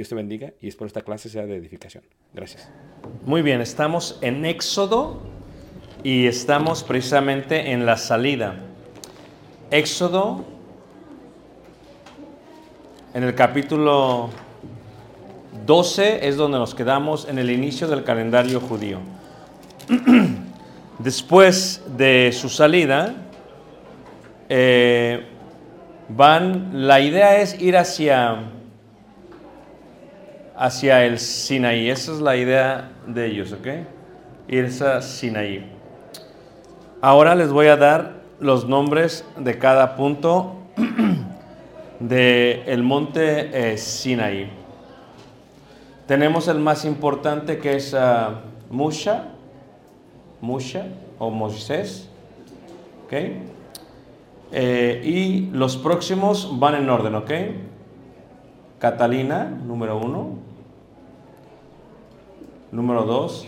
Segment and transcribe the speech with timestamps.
[0.00, 2.02] Dios te bendiga y espero esta clase sea de edificación.
[2.32, 2.70] Gracias.
[3.26, 5.20] Muy bien, estamos en Éxodo
[6.02, 8.54] y estamos precisamente en la salida.
[9.70, 10.46] Éxodo,
[13.12, 14.30] en el capítulo
[15.66, 19.00] 12 es donde nos quedamos en el inicio del calendario judío.
[20.98, 23.16] Después de su salida,
[24.48, 25.26] eh,
[26.08, 28.59] van, la idea es ir hacia,
[30.60, 31.88] hacia el Sinaí.
[31.88, 33.66] Esa es la idea de ellos, ¿ok?
[34.46, 35.64] Irse a Sinaí.
[37.00, 40.56] Ahora les voy a dar los nombres de cada punto
[41.98, 44.50] del el monte eh, Sinaí.
[46.06, 49.28] Tenemos el más importante que es ah, Musha,
[50.42, 50.88] Musha
[51.18, 52.10] o Moisés,
[53.06, 53.14] ¿ok?
[54.52, 57.30] Eh, y los próximos van en orden, ¿ok?
[58.78, 60.49] Catalina, número uno.
[62.72, 63.46] Número dos,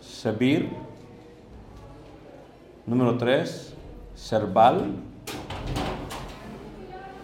[0.00, 0.70] Sebir.
[2.86, 3.74] Número tres,
[4.14, 4.94] Serval.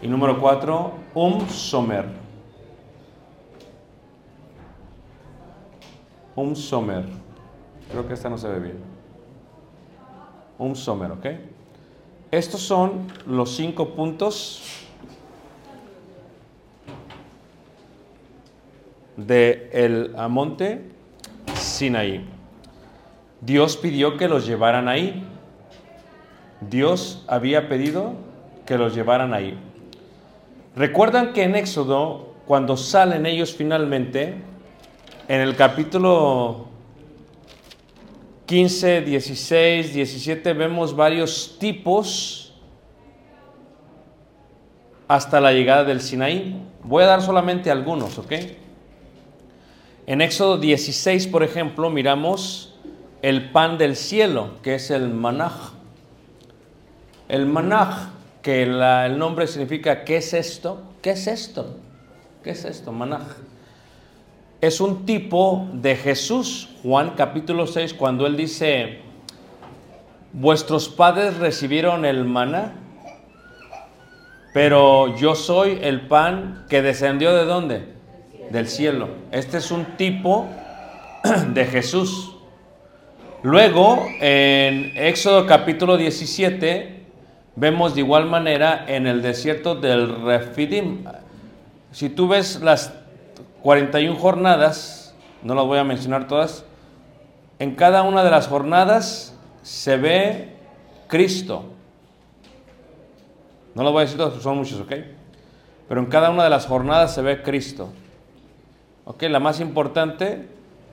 [0.03, 2.07] Y número cuatro, Um Somer.
[6.35, 7.05] Um Somer.
[7.93, 8.79] Creo que esta no se ve bien.
[10.59, 11.27] Um Somer, ¿ok?
[12.33, 14.85] Estos son los cinco puntos
[19.17, 20.96] de el monte
[21.77, 22.25] Sinaí.
[23.41, 25.25] Dios pidió que los llevaran ahí.
[26.61, 28.15] Dios había pedido
[28.65, 29.59] que los llevaran ahí.
[30.75, 34.43] Recuerdan que en Éxodo, cuando salen ellos finalmente,
[35.29, 36.67] en el capítulo
[38.47, 42.55] 15, 16, 17 vemos varios tipos
[45.09, 46.59] hasta la llegada del Sinaí.
[46.83, 48.33] Voy a dar solamente algunos, ¿ok?
[50.07, 52.73] En Éxodo 16, por ejemplo, miramos
[53.23, 55.73] el pan del cielo, que es el manaj.
[57.29, 58.11] El manaj,
[58.41, 60.81] que el nombre significa ¿qué es esto?
[61.03, 61.77] ¿Qué es esto?
[62.45, 62.93] ¿Qué es esto?
[62.93, 63.23] Manaj.
[64.61, 69.01] Es un tipo de Jesús, Juan capítulo 6, cuando él dice,
[70.33, 72.75] vuestros padres recibieron el maná,
[74.55, 77.96] pero yo soy el pan que descendió de dónde?
[78.51, 79.09] Del cielo.
[79.33, 80.47] Este es un tipo
[81.53, 82.37] de Jesús.
[83.43, 87.05] Luego, en Éxodo capítulo 17,
[87.57, 91.05] vemos de igual manera en el desierto del Refidim.
[91.93, 92.93] Si tú ves las
[93.63, 96.65] 41 jornadas, no las voy a mencionar todas,
[97.59, 100.57] en cada una de las jornadas se ve
[101.09, 101.65] Cristo.
[103.75, 104.93] No lo voy a decir todas, son muchos, ¿ok?
[105.89, 107.91] Pero en cada una de las jornadas se ve Cristo.
[109.09, 109.23] ¿Ok?
[109.23, 110.47] La más importante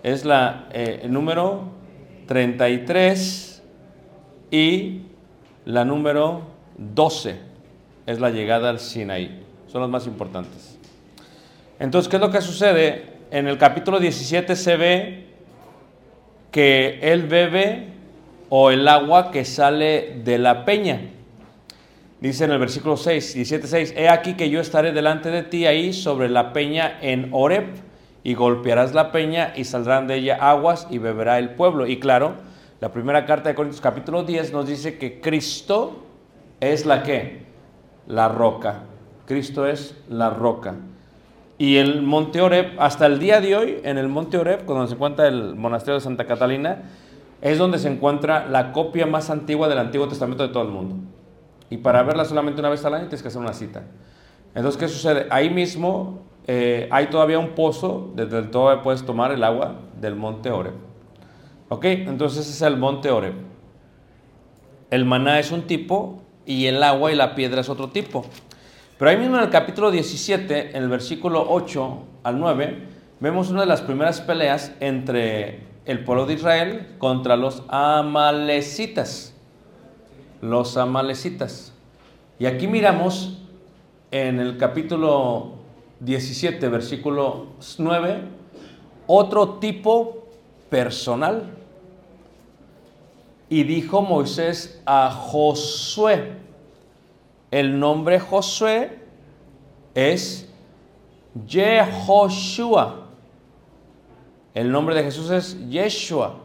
[0.04, 1.64] es la eh, número
[2.28, 3.64] 33
[4.52, 5.02] y
[5.66, 6.44] la número
[6.78, 7.40] 12
[8.06, 9.42] es la llegada al Sinaí.
[9.68, 10.78] Son las más importantes.
[11.80, 13.14] Entonces, ¿qué es lo que sucede?
[13.32, 15.26] En el capítulo 17 se ve
[16.52, 17.88] que él bebe
[18.50, 21.02] o el agua que sale de la peña.
[22.22, 25.66] Dice en el versículo 6, 17, 6, He aquí que yo estaré delante de ti
[25.66, 27.66] ahí sobre la peña en Oreb,
[28.24, 31.86] y golpearás la peña y saldrán de ella aguas y beberá el pueblo.
[31.88, 32.36] Y claro,
[32.80, 36.04] la primera carta de Corintios capítulo 10 nos dice que Cristo
[36.60, 37.44] es la que?
[38.08, 38.84] La roca.
[39.26, 40.76] Cristo es la roca.
[41.58, 44.96] Y el monte Oreb, hasta el día de hoy, en el monte Oreb, cuando se
[44.96, 46.84] encuentra el monasterio de Santa Catalina,
[47.42, 50.96] es donde se encuentra la copia más antigua del Antiguo Testamento de todo el mundo.
[51.70, 53.84] Y para verla solamente una vez al año tienes que hacer una cita.
[54.56, 55.28] Entonces, ¿qué sucede?
[55.30, 60.16] Ahí mismo eh, hay todavía un pozo desde el todo puedes tomar el agua del
[60.16, 60.74] monte Oreb.
[61.70, 61.86] ¿Ok?
[61.86, 63.34] Entonces es el monte Oreb.
[64.90, 68.26] El maná es un tipo y el agua y la piedra es otro tipo.
[68.98, 72.88] Pero ahí mismo en el capítulo 17, en el versículo 8 al 9,
[73.20, 79.34] vemos una de las primeras peleas entre el pueblo de Israel contra los amalecitas.
[80.42, 81.74] Los amalecitas.
[82.38, 83.42] Y aquí miramos
[84.12, 85.53] en el capítulo
[86.04, 87.48] 17, versículo
[87.78, 88.22] 9,
[89.08, 90.26] otro tipo
[90.70, 91.50] personal.
[93.50, 96.34] Y dijo Moisés a Josué,
[97.52, 99.00] el nombre Josué
[99.94, 100.50] es
[101.48, 103.08] Yehoshua.
[104.54, 106.36] El nombre de Jesús es Yeshua.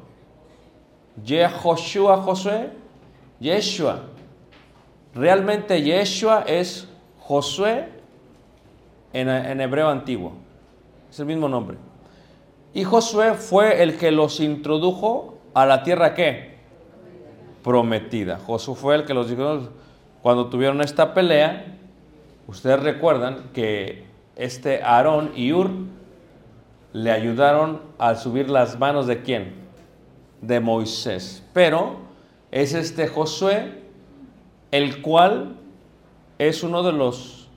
[1.24, 2.70] Yehoshua Josué,
[3.40, 4.02] Yeshua.
[5.14, 6.86] Realmente Yeshua es
[7.18, 7.97] Josué
[9.18, 10.32] en, hebreo antiguo.
[11.10, 11.76] Es el mismo nombre.
[12.74, 16.58] Y Josué fue el que los introdujo a la tierra que
[17.62, 18.38] prometida.
[18.38, 19.70] Josué fue el que los dijo
[20.22, 21.76] cuando tuvieron esta pelea.
[22.46, 24.04] Ustedes recuerdan que
[24.36, 25.70] este Aarón y Ur
[26.92, 29.54] le ayudaron a subir las manos de quién?
[30.40, 31.42] De Moisés.
[31.52, 31.96] Pero
[32.50, 33.82] es este Josué
[34.70, 35.56] el cual
[36.38, 37.48] es uno de los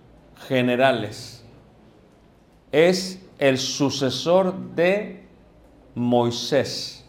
[0.48, 1.41] generales.
[2.72, 5.24] Es el sucesor de
[5.96, 7.06] Moisés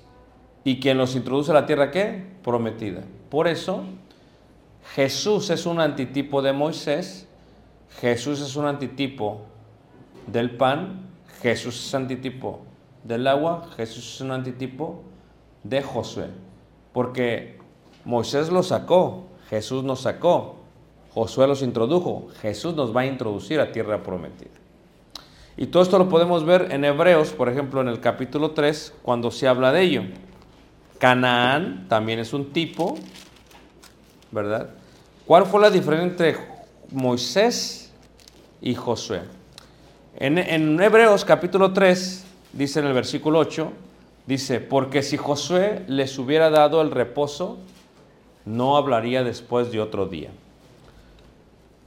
[0.64, 2.24] y quien los introduce a la tierra qué?
[2.42, 3.02] Prometida.
[3.30, 3.84] Por eso
[4.94, 7.26] Jesús es un antitipo de Moisés,
[8.00, 9.42] Jesús es un antitipo
[10.26, 11.08] del pan,
[11.40, 12.60] Jesús es antitipo
[13.04, 15.02] del agua, Jesús es un antitipo
[15.62, 16.26] de Josué.
[16.92, 17.58] Porque
[18.04, 20.56] Moisés los sacó, Jesús nos sacó,
[21.14, 24.61] Josué los introdujo, Jesús nos va a introducir a tierra prometida.
[25.56, 29.30] Y todo esto lo podemos ver en Hebreos, por ejemplo, en el capítulo 3, cuando
[29.30, 30.02] se habla de ello.
[30.98, 32.96] Canaán también es un tipo,
[34.30, 34.70] ¿verdad?
[35.26, 36.36] ¿Cuál fue la diferencia entre
[36.90, 37.92] Moisés
[38.60, 39.22] y Josué?
[40.16, 43.72] En, Hebreos capítulo 3, dice en el versículo 8,
[44.26, 47.58] dice, porque si Josué les hubiera dado el reposo,
[48.44, 50.30] no hablaría después de otro día.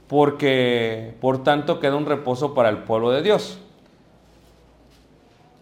[0.07, 3.59] Porque, por tanto, queda un reposo para el pueblo de Dios.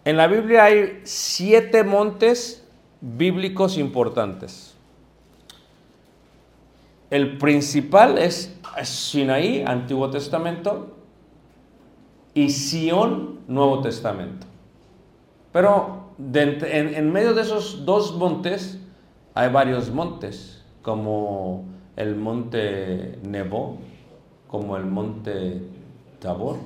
[0.04, 2.66] En la Biblia hay siete montes
[3.00, 4.74] bíblicos importantes.
[7.10, 10.94] El principal es Sinaí, Antiguo Testamento,
[12.34, 14.46] y Sión, Nuevo Testamento.
[15.52, 18.78] Pero en, medio de esos dos montes
[19.34, 21.64] hay varios montes, como
[21.96, 23.78] el monte Nebo,
[24.54, 25.62] como el monte
[26.20, 26.58] Tabor,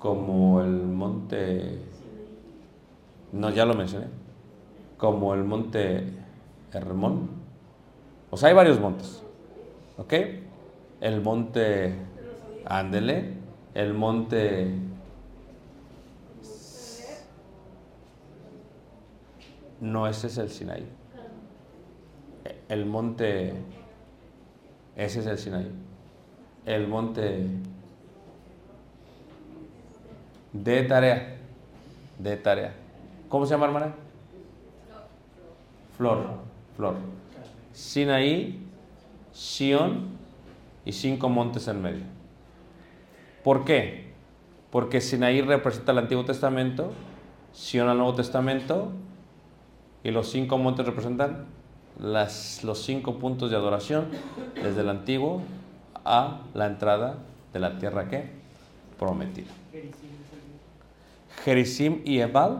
[0.00, 1.78] como el monte
[3.30, 4.06] No, ya lo mencioné.
[4.98, 6.12] Como el monte
[6.72, 7.30] Hermón.
[8.32, 9.22] O sea, hay varios montes.
[9.96, 10.12] ¿Ok?
[11.00, 11.94] El monte
[12.64, 13.34] Ándele.
[13.74, 14.74] El monte
[19.80, 20.84] No, ese es el Sinaí.
[22.68, 23.54] El monte,
[24.96, 25.81] ese es el Sinaí.
[26.64, 27.46] El monte
[30.52, 31.36] de tarea,
[32.18, 32.74] de tarea.
[33.28, 33.94] ¿Cómo se llama, hermana?
[35.96, 36.26] Flor,
[36.76, 36.94] flor.
[37.72, 38.58] Sinaí,
[39.32, 40.08] Sión
[40.84, 42.04] y cinco montes en medio.
[43.42, 44.12] ¿Por qué?
[44.70, 46.92] Porque Sinaí representa el Antiguo Testamento,
[47.52, 48.92] Sión al Nuevo Testamento
[50.04, 51.46] y los cinco montes representan
[51.98, 54.08] las, los cinco puntos de adoración
[54.62, 55.42] desde el antiguo
[56.04, 57.16] a la entrada
[57.52, 58.30] de la tierra que
[58.98, 59.50] prometida.
[61.44, 62.58] Gerizim y Ebal,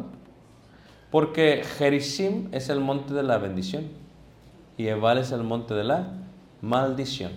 [1.11, 3.89] porque Gerizim es el monte de la bendición
[4.77, 6.09] y Ebal es el monte de la
[6.61, 7.33] maldición.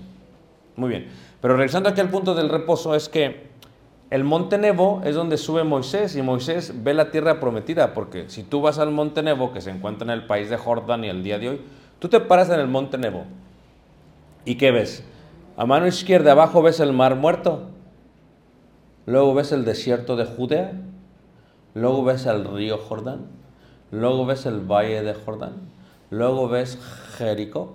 [0.75, 1.07] Muy bien,
[1.41, 3.45] pero regresando aquí al punto del reposo es que
[4.09, 8.43] el monte Nebo es donde sube Moisés y Moisés ve la tierra prometida, porque si
[8.43, 11.23] tú vas al monte Nebo, que se encuentra en el país de Jordán y el
[11.23, 11.61] día de hoy,
[11.99, 13.23] tú te paras en el monte Nebo.
[14.45, 15.03] ¿Y qué ves?
[15.57, 17.69] A mano izquierda abajo ves el mar muerto,
[19.05, 20.73] luego ves el desierto de Judea,
[21.73, 23.27] luego ves el río Jordán,
[23.91, 25.53] luego ves el valle de Jordán,
[26.09, 26.77] luego ves
[27.17, 27.73] Jericó,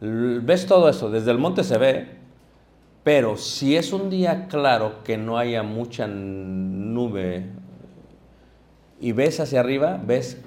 [0.00, 2.18] ves todo eso, desde el monte se ve,
[3.02, 7.46] pero si es un día claro que no haya mucha nube
[9.00, 10.40] y ves hacia arriba, ves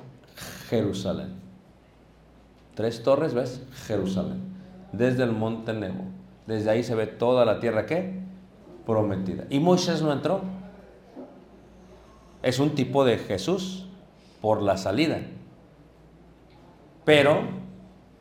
[0.69, 1.33] Jerusalén.
[2.75, 4.41] Tres torres, ves Jerusalén.
[4.91, 6.20] Desde el monte Nebo.
[6.51, 8.11] Desde ahí se ve toda la tierra que
[8.85, 9.45] prometida.
[9.49, 10.41] Y Moisés no entró.
[12.43, 13.85] Es un tipo de Jesús
[14.41, 15.21] por la salida.
[17.05, 17.39] Pero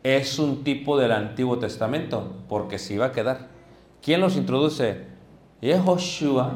[0.04, 3.48] es un tipo del Antiguo Testamento porque se iba a quedar.
[4.00, 5.06] ¿Quién los introduce?
[5.60, 6.52] Yehoshua,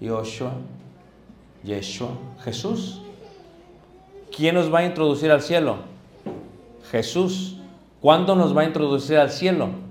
[0.00, 0.52] Yoshua,
[1.64, 3.02] Yeshua, Jesús.
[4.34, 5.80] ¿Quién nos va a introducir al cielo?
[6.90, 7.58] Jesús.
[8.00, 9.84] ¿Cuándo nos va a introducir al cielo?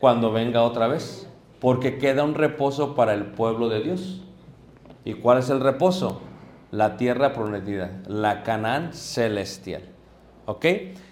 [0.00, 1.28] Cuando venga otra vez.
[1.60, 4.22] Porque queda un reposo para el pueblo de Dios.
[5.04, 6.20] ¿Y cuál es el reposo?
[6.70, 9.82] La tierra prometida, la Canaán celestial.
[10.46, 10.66] ¿Ok?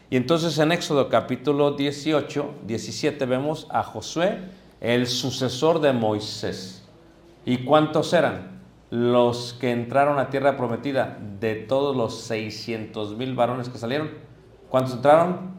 [0.08, 4.38] Y entonces en Éxodo capítulo 18, 17 vemos a Josué,
[4.80, 6.86] el sucesor de Moisés.
[7.44, 8.60] ¿Y cuántos eran?
[8.90, 14.10] Los que entraron a tierra prometida, de todos los 600 mil varones que salieron.
[14.68, 15.56] ¿Cuántos entraron?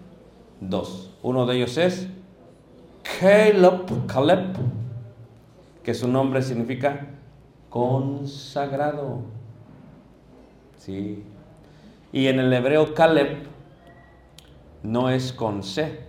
[0.62, 1.12] Dos.
[1.24, 2.08] Uno de ellos es
[3.20, 4.56] Caleb, Caleb
[5.88, 7.08] que su nombre significa
[7.70, 9.22] consagrado.
[10.78, 11.24] Sí.
[12.12, 13.48] Y en el hebreo Caleb
[14.84, 16.02] no es con C.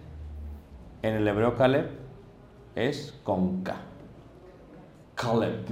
[1.02, 1.90] En el hebreo Caleb
[2.74, 3.76] es con K.
[5.14, 5.66] Caleb,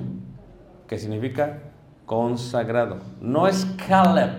[0.86, 1.58] que significa
[2.06, 2.98] consagrado.
[3.20, 4.34] No es Caleb,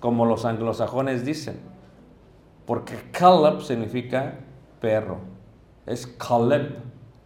[0.00, 1.60] como los anglosajones dicen,
[2.64, 4.36] porque Caleb significa
[4.80, 5.29] perro.
[5.90, 6.76] Es Caleb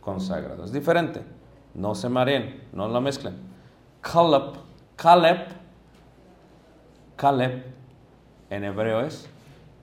[0.00, 0.64] consagrado.
[0.64, 1.20] Es diferente.
[1.74, 3.34] No se mareen, no lo mezclen.
[4.00, 4.54] Caleb,
[4.96, 5.48] Caleb,
[7.14, 7.64] Caleb
[8.48, 9.28] en hebreo es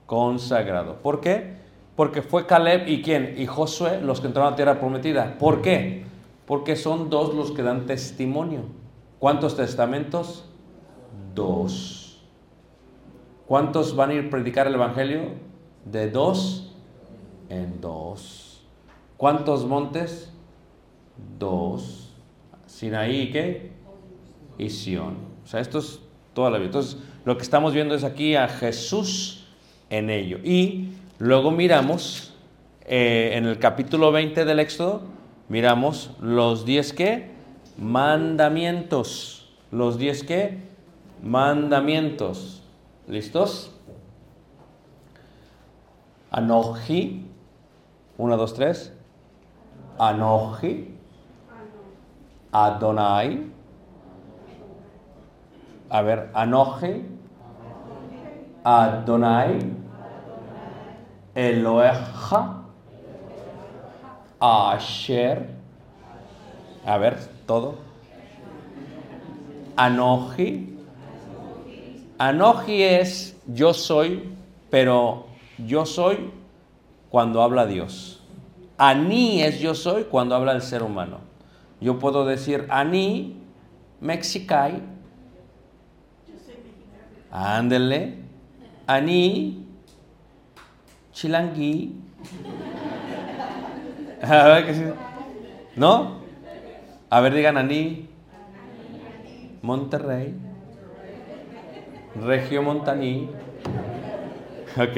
[0.06, 0.96] consagrado.
[0.96, 1.54] ¿Por qué?
[1.94, 3.34] Porque fue Caleb y quién?
[3.38, 5.38] Y Josué los que entraron a la tierra prometida.
[5.38, 6.04] ¿Por qué?
[6.46, 8.62] Porque son dos los que dan testimonio.
[9.20, 10.48] ¿Cuántos testamentos?
[11.36, 12.20] Dos.
[13.46, 15.20] ¿Cuántos van a ir a predicar el Evangelio?
[15.84, 16.74] De dos
[17.48, 18.41] en dos.
[19.22, 20.32] ¿Cuántos montes?
[21.38, 22.12] Dos.
[22.66, 23.70] Sinaí qué?
[24.58, 25.14] Y Sión.
[25.44, 26.00] O sea, esto es
[26.34, 26.66] toda la vida.
[26.66, 29.46] Entonces, lo que estamos viendo es aquí a Jesús
[29.90, 30.38] en ello.
[30.42, 30.88] Y
[31.20, 32.34] luego miramos
[32.84, 35.02] eh, en el capítulo 20 del Éxodo,
[35.48, 37.30] miramos los 10 qué?
[37.78, 39.54] Mandamientos.
[39.70, 40.58] Los 10 qué?
[41.22, 42.64] Mandamientos.
[43.06, 43.70] ¿Listos?
[46.32, 47.24] Anoji.
[48.18, 48.92] 1, 2, 3.
[49.98, 50.88] Anoji.
[52.52, 53.46] Adonai.
[55.90, 57.04] A ver, Anoji.
[58.64, 59.72] Adonai.
[61.34, 62.62] Eloeja.
[64.40, 65.46] Asher.
[66.84, 67.76] A ver, todo.
[69.76, 70.68] Anoji.
[72.18, 74.32] Anoji es yo soy,
[74.70, 75.26] pero
[75.58, 76.30] yo soy
[77.10, 78.21] cuando habla Dios.
[78.82, 81.20] Ani es yo soy cuando habla el ser humano.
[81.80, 83.36] Yo puedo decir Ani,
[84.00, 84.82] Mexicai.
[87.30, 88.16] Ándele.
[88.88, 89.64] Ani.
[91.12, 91.94] Chilangui.
[94.22, 94.82] A ver qué sí.
[95.76, 96.16] ¿No?
[97.08, 98.08] A ver, digan Ani.
[99.62, 100.34] Monterrey.
[102.20, 103.30] Regio Montaní.
[104.76, 104.96] Ok.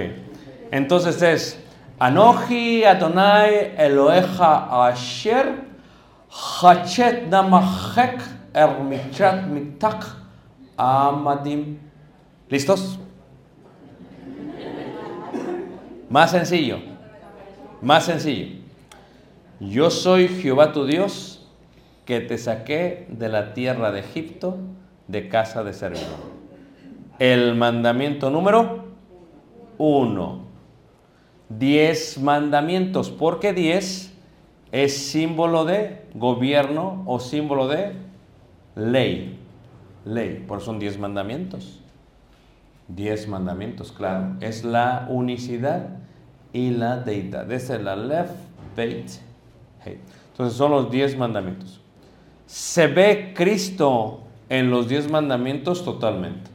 [0.70, 1.63] Entonces es
[1.98, 5.64] Anoji Adonai Eloheja Asher
[6.28, 8.20] Hachet Namahek
[8.52, 10.04] Ermichat Mitak
[10.76, 11.78] Amadim.
[12.48, 12.98] ¿Listos?
[16.10, 16.78] Más sencillo.
[17.80, 18.60] Más sencillo.
[19.60, 21.46] Yo soy Jehová tu Dios
[22.04, 24.58] que te saqué de la tierra de Egipto
[25.06, 26.34] de casa de servidumbre.
[27.18, 28.84] El mandamiento número
[29.78, 30.43] uno.
[31.48, 33.10] Diez mandamientos.
[33.10, 34.12] ¿Por qué diez?
[34.72, 37.92] Es símbolo de gobierno o símbolo de
[38.74, 39.38] ley.
[40.04, 40.44] Ley.
[40.46, 41.80] Por eso son diez mandamientos.
[42.88, 44.36] Diez mandamientos, claro.
[44.40, 45.88] Es la unicidad
[46.52, 47.50] y la deidad.
[47.50, 48.30] Es el Aleph,
[48.76, 49.10] Beit,
[49.84, 50.00] Hey.
[50.30, 51.80] Entonces son los diez mandamientos.
[52.46, 56.50] Se ve Cristo en los diez mandamientos totalmente.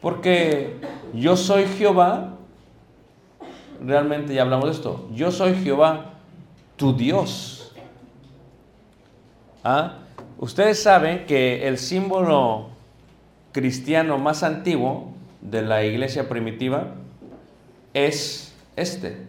[0.00, 0.76] Porque
[1.12, 2.36] yo soy Jehová,
[3.80, 6.12] realmente ya hablamos de esto, yo soy Jehová,
[6.76, 7.72] tu Dios.
[9.62, 9.98] ¿Ah?
[10.38, 12.68] Ustedes saben que el símbolo
[13.52, 16.94] cristiano más antiguo de la iglesia primitiva
[17.94, 19.26] es este.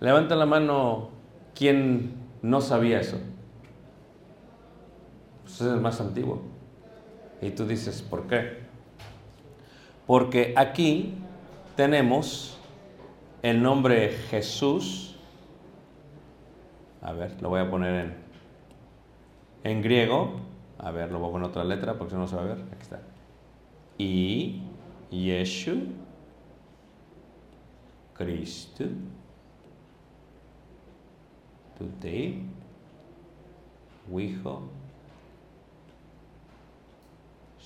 [0.00, 1.10] Levanta la mano
[1.54, 3.18] quien no sabía eso.
[5.42, 6.49] Pues es el más antiguo.
[7.40, 8.58] Y tú dices, ¿por qué?
[10.06, 11.14] Porque aquí
[11.76, 12.58] tenemos
[13.42, 15.16] el nombre Jesús.
[17.02, 18.14] A ver, lo voy a poner en,
[19.64, 20.40] en griego.
[20.78, 22.58] A ver, lo voy a poner otra letra porque si no se va a ver.
[22.72, 23.00] Aquí está.
[23.96, 24.62] Y
[25.10, 25.88] Yeshu
[28.14, 28.84] Cristo
[31.78, 32.42] Today
[34.12, 34.62] Hijo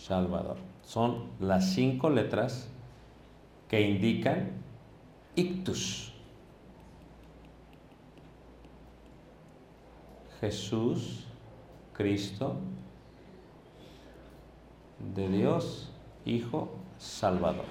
[0.07, 0.59] Salvador.
[0.83, 2.69] Son las cinco letras
[3.69, 4.51] que indican
[5.35, 6.12] ictus.
[10.43, 11.25] Jesús,
[11.95, 12.57] Cristo,
[15.14, 15.90] de Dios,
[16.27, 17.64] Hijo, Salvador.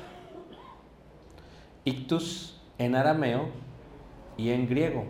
[1.86, 3.50] Ictus en arameo
[4.38, 5.06] y en griego.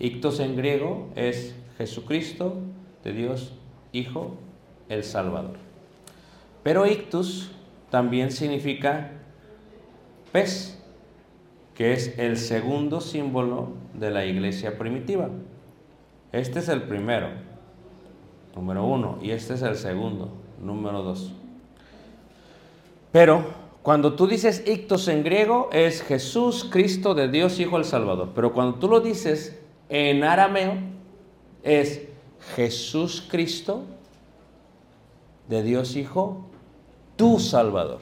[0.00, 2.56] Ictus en griego es Jesucristo,
[3.04, 3.52] de Dios,
[3.92, 4.34] Hijo,
[4.88, 5.65] el Salvador.
[6.66, 7.52] Pero ictus
[7.90, 9.12] también significa
[10.32, 10.76] pez,
[11.76, 15.28] que es el segundo símbolo de la iglesia primitiva.
[16.32, 17.28] Este es el primero,
[18.56, 21.32] número uno, y este es el segundo, número dos.
[23.12, 23.44] Pero
[23.84, 28.32] cuando tú dices ictus en griego es Jesús, Cristo de Dios, Hijo el Salvador.
[28.34, 29.56] Pero cuando tú lo dices
[29.88, 30.74] en arameo
[31.62, 32.08] es
[32.56, 33.84] Jesús Cristo
[35.48, 36.42] de Dios Hijo,
[37.16, 38.00] tu Salvador.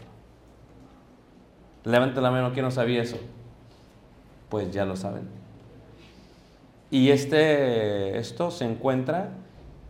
[1.85, 3.19] Levanta la mano, ¿quién no sabía eso?
[4.49, 5.29] Pues ya lo saben.
[6.91, 9.31] Y este, esto se encuentra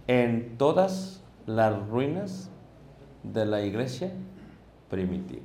[0.06, 2.50] en todas las ruinas
[3.22, 4.12] de la iglesia
[4.90, 5.44] primitiva.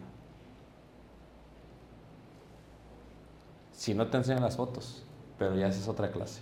[3.71, 5.03] Si no te enseñan las fotos,
[5.37, 6.41] pero ya esa es otra clase.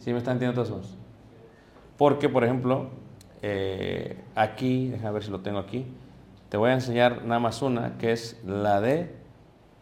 [0.00, 0.96] ¿Sí me están entendiendo todos?
[1.96, 2.90] Porque, por ejemplo,
[3.42, 5.84] eh, aquí, déjame ver si lo tengo aquí,
[6.48, 9.14] te voy a enseñar nada más una, que es la de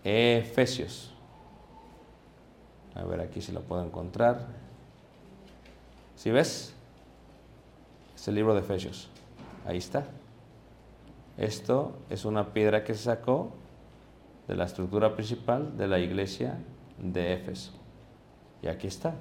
[0.02, 1.12] Efesios.
[2.94, 4.46] A ver aquí si lo puedo encontrar.
[6.16, 6.74] ¿Sí ves?
[8.14, 9.08] Es el libro de Efesios.
[9.66, 10.04] Ahí está.
[11.36, 13.52] Esto es una piedra que se sacó
[14.48, 16.58] de la estructura principal de la iglesia
[16.98, 17.72] de Éfeso.
[18.62, 19.14] Y aquí está.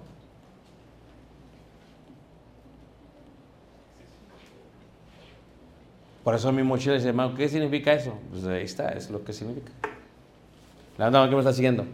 [6.23, 8.13] Por eso mi mochila dice, hermano, ¿qué significa eso?
[8.31, 9.71] Pues ahí está, es lo que significa.
[10.97, 11.85] La mano que me está siguiendo.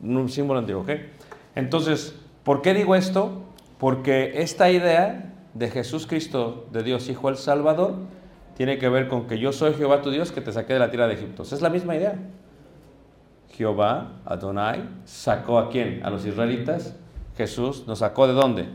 [0.00, 0.90] Un símbolo antiguo, ¿ok?
[1.54, 3.42] Entonces, ¿por qué digo esto?
[3.78, 7.96] Porque esta idea de Jesús Cristo, de Dios Hijo el Salvador,
[8.56, 10.90] tiene que ver con que yo soy Jehová tu Dios que te saqué de la
[10.90, 11.42] tierra de Egipto.
[11.42, 12.16] Esa es la misma idea.
[13.50, 16.04] Jehová, Adonai, sacó a quién?
[16.04, 16.94] A los israelitas.
[17.36, 18.66] Jesús nos sacó de dónde?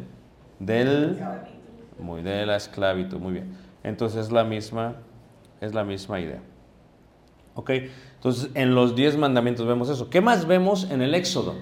[0.59, 1.19] Del
[1.99, 3.62] muy de la esclavitud, muy bien.
[3.83, 4.95] Entonces es la misma
[5.61, 6.41] es la misma idea.
[7.55, 7.69] ¿Ok?
[8.15, 10.09] Entonces en los diez mandamientos vemos eso.
[10.09, 11.55] ¿Qué más vemos en el Éxodo?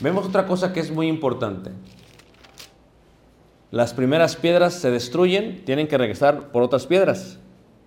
[0.00, 1.70] Vemos otra cosa que es muy importante.
[3.70, 7.38] las primeras piedras se destruyen, tienen que regresar por otras piedras.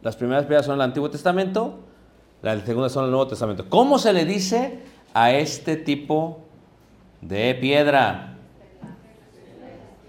[0.04, 1.80] Las primeras piedras son el Antiguo Testamento,
[2.42, 3.70] las segundas son el Nuevo Testamento.
[3.70, 4.80] ¿Cómo se le dice
[5.14, 6.42] a este tipo
[7.22, 8.36] de piedra?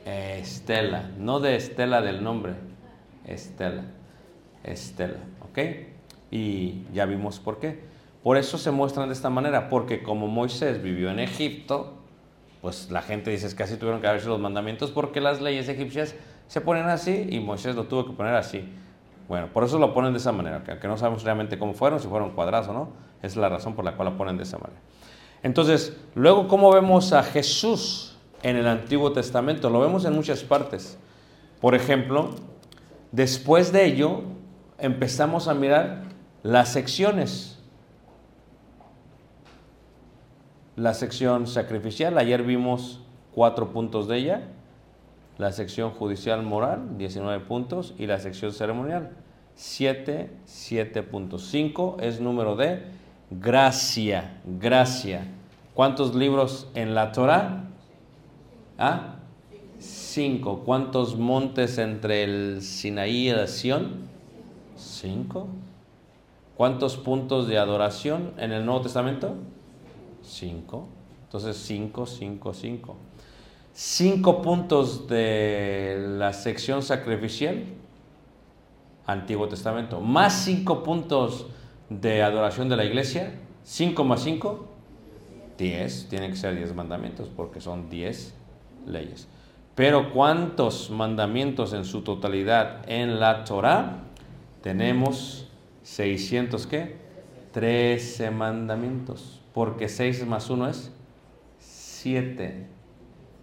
[0.04, 2.54] Estela, no de estela del nombre,
[3.28, 3.84] estela,
[4.64, 5.58] estela, ¿ok?
[6.30, 7.80] Y ya vimos por qué.
[8.22, 11.94] Por eso se muestran de esta manera, porque como Moisés vivió en Egipto,
[12.60, 15.68] pues la gente dice que así tuvieron que haber sido los mandamientos, porque las leyes
[15.68, 16.14] egipcias
[16.48, 18.68] se ponen así y Moisés lo tuvo que poner así.
[19.28, 22.08] Bueno, por eso lo ponen de esa manera, que no sabemos realmente cómo fueron, si
[22.08, 22.88] fueron cuadrados o no,
[23.22, 24.80] es la razón por la cual lo ponen de esa manera.
[25.42, 29.70] Entonces, luego, ¿cómo vemos a Jesús en el Antiguo Testamento?
[29.70, 30.98] Lo vemos en muchas partes.
[31.60, 32.30] Por ejemplo,
[33.12, 34.22] después de ello,
[34.78, 36.04] empezamos a mirar
[36.42, 37.58] las secciones.
[40.76, 43.00] La sección sacrificial, ayer vimos
[43.34, 44.42] cuatro puntos de ella.
[45.36, 47.94] La sección judicial moral, 19 puntos.
[47.98, 49.10] Y la sección ceremonial,
[49.54, 51.48] 7, 7 puntos.
[51.50, 52.82] 5 es número de
[53.30, 55.26] gracia, gracia.
[55.74, 57.64] ¿Cuántos libros en la Torah?
[58.78, 59.17] ¿Ah?
[59.78, 60.62] Cinco.
[60.64, 64.08] ¿Cuántos montes entre el Sinaí y el Sión?
[64.76, 65.48] Cinco.
[66.56, 69.34] ¿Cuántos puntos de adoración en el Nuevo Testamento?
[70.22, 70.88] Cinco.
[71.24, 72.96] Entonces, cinco, cinco, cinco.
[73.72, 77.62] Cinco puntos de la sección sacrificial,
[79.06, 80.00] Antiguo Testamento.
[80.00, 81.46] Más cinco puntos
[81.88, 83.38] de adoración de la iglesia.
[83.62, 84.66] Cinco más cinco,
[85.56, 86.08] diez.
[86.10, 88.34] Tienen que ser diez mandamientos porque son diez
[88.84, 89.28] leyes.
[89.78, 93.98] Pero ¿cuántos mandamientos en su totalidad en la Torah?
[94.60, 95.46] Tenemos
[95.84, 96.96] 600 qué?
[97.52, 99.40] 13 mandamientos.
[99.54, 100.92] Porque 6 más 1 es
[101.60, 102.66] 7.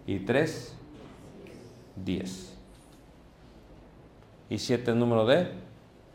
[0.06, 0.76] Y 3,
[2.04, 2.58] 10.
[4.50, 5.48] Y 7 es número de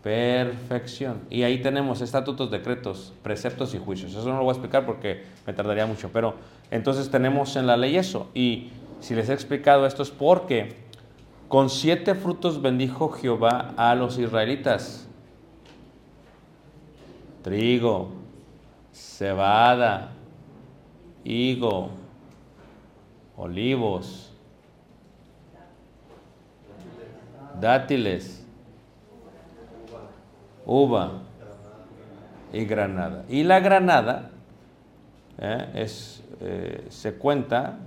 [0.03, 1.21] perfección.
[1.31, 4.11] Y ahí tenemos estatutos, decretos, preceptos y juicios.
[4.11, 6.11] Eso no lo voy a explicar porque me tardaría mucho.
[6.13, 6.35] Pero
[6.69, 8.29] entonces tenemos en la ley eso.
[8.35, 8.69] Y
[9.01, 10.75] si les he explicado esto es porque
[11.47, 15.07] con siete frutos bendijo Jehová a los israelitas.
[17.43, 18.11] Trigo,
[18.93, 20.11] cebada,
[21.23, 21.89] higo,
[23.35, 24.31] olivos,
[27.59, 28.45] dátiles,
[30.63, 31.23] uva
[32.53, 33.25] y granada.
[33.27, 34.29] Y la granada
[35.39, 37.79] eh, es, eh, se cuenta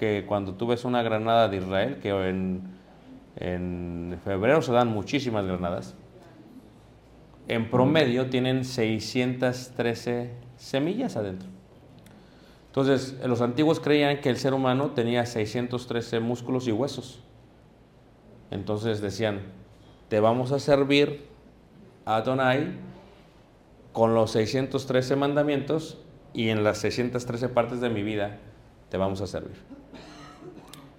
[0.00, 2.62] que cuando tú ves una granada de Israel, que en,
[3.36, 5.94] en febrero se dan muchísimas granadas,
[7.48, 11.50] en promedio tienen 613 semillas adentro.
[12.68, 17.20] Entonces, los antiguos creían que el ser humano tenía 613 músculos y huesos.
[18.50, 19.40] Entonces decían,
[20.08, 21.26] te vamos a servir
[22.06, 22.72] a Adonai
[23.92, 25.98] con los 613 mandamientos
[26.32, 28.38] y en las 613 partes de mi vida
[28.88, 29.79] te vamos a servir.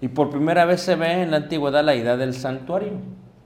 [0.00, 2.92] Y por primera vez se ve en la antigüedad la idea del santuario.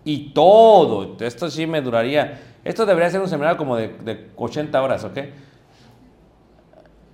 [0.04, 4.82] Y todo, esto sí me duraría, esto debería ser un seminario como de, de 80
[4.82, 5.18] horas, ¿ok?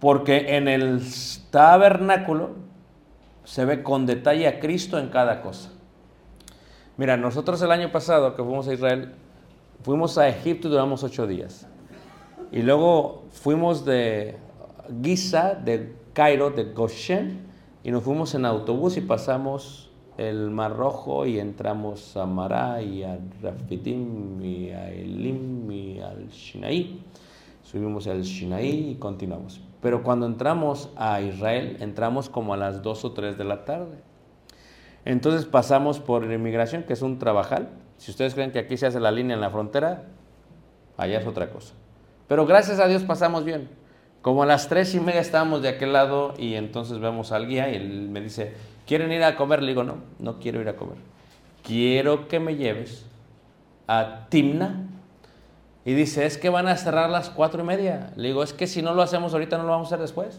[0.01, 1.03] Porque en el
[1.51, 2.51] tabernáculo
[3.45, 5.71] se ve con detalle a Cristo en cada cosa.
[6.97, 9.13] Mira, nosotros el año pasado que fuimos a Israel,
[9.83, 11.67] fuimos a Egipto y duramos ocho días.
[12.51, 14.37] Y luego fuimos de
[15.03, 17.47] Giza, de Cairo, de Goshen,
[17.85, 23.05] y nos fuimos en autobús y pasamos el Mar Rojo y entramos a Mará y
[23.05, 27.01] a Rafidim y a Elim y al Shinaí.
[27.63, 29.61] Subimos al Shinaí y continuamos.
[29.81, 33.99] Pero cuando entramos a Israel, entramos como a las 2 o 3 de la tarde.
[35.05, 37.69] Entonces pasamos por inmigración, que es un trabajal.
[37.97, 40.05] Si ustedes creen que aquí se hace la línea en la frontera,
[40.97, 41.75] allá es otra cosa.
[42.27, 43.69] Pero gracias a Dios pasamos bien.
[44.29, 47.71] Como a las tres y media estábamos de aquel lado y entonces vemos al guía
[47.71, 48.53] y él me dice,
[48.87, 49.63] ¿quieren ir a comer?
[49.63, 50.99] Le digo, no, no quiero ir a comer.
[51.65, 53.07] Quiero que me lleves
[53.87, 54.87] a Timna.
[55.87, 58.13] Y dice, es que van a cerrar las cuatro y media.
[58.17, 60.37] Le digo, es que si no lo hacemos ahorita, no lo vamos a hacer después.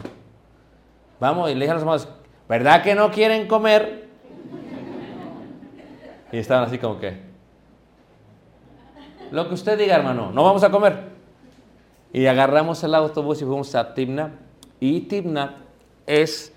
[1.20, 2.10] Vamos, y le dije a los hermanos,
[2.48, 4.08] ¿verdad que no quieren comer?
[6.32, 7.18] Y estaban así como que,
[9.32, 11.19] lo que usted diga, hermano, no vamos a comer.
[12.12, 14.32] Y agarramos el autobús y fuimos a Timna.
[14.80, 15.58] Y Timna
[16.08, 16.54] es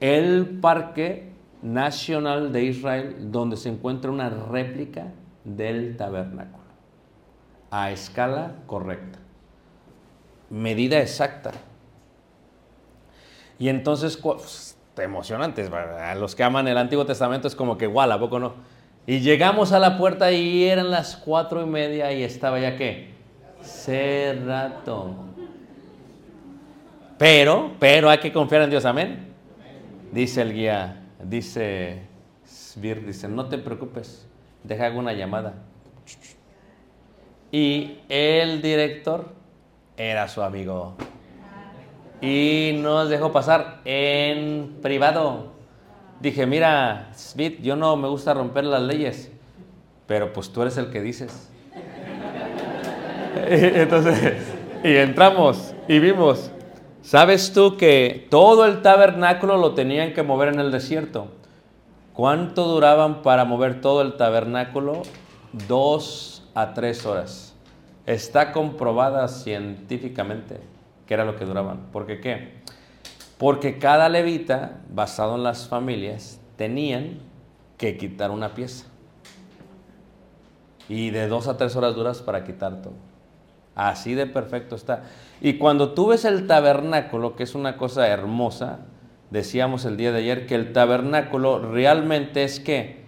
[0.00, 1.32] el parque
[1.62, 5.08] nacional de Israel donde se encuentra una réplica
[5.44, 6.64] del tabernáculo.
[7.70, 9.18] A escala correcta.
[10.48, 11.52] Medida exacta.
[13.58, 16.18] Y entonces, pues, emocionantes, ¿verdad?
[16.18, 18.54] los que aman el Antiguo Testamento es como que, igual, ¿a poco no?
[19.06, 23.15] Y llegamos a la puerta y eran las cuatro y media y estaba ya qué?
[23.66, 25.14] Cerrato.
[27.18, 29.34] Pero, pero hay que confiar en Dios, amén.
[30.12, 32.02] Dice el guía, dice
[32.44, 34.26] Svir, dice, no te preocupes,
[34.62, 35.54] deja una llamada.
[37.50, 39.32] Y el director
[39.96, 40.94] era su amigo.
[42.20, 45.52] Y nos dejó pasar en privado.
[46.20, 49.30] Dije, mira, Smith, yo no me gusta romper las leyes,
[50.06, 51.50] pero pues tú eres el que dices.
[53.48, 54.34] Entonces,
[54.82, 56.50] y entramos y vimos,
[57.02, 61.28] ¿sabes tú que todo el tabernáculo lo tenían que mover en el desierto?
[62.14, 65.02] ¿Cuánto duraban para mover todo el tabernáculo?
[65.68, 67.54] Dos a tres horas.
[68.06, 70.60] Está comprobada científicamente
[71.06, 71.88] que era lo que duraban.
[71.92, 72.54] ¿Por qué qué?
[73.38, 77.20] Porque cada levita, basado en las familias, tenían
[77.76, 78.86] que quitar una pieza.
[80.88, 82.94] Y de dos a tres horas duras para quitar todo.
[83.76, 85.04] Así de perfecto está.
[85.42, 88.80] Y cuando tú ves el tabernáculo, que es una cosa hermosa,
[89.30, 93.04] decíamos el día de ayer que el tabernáculo realmente es que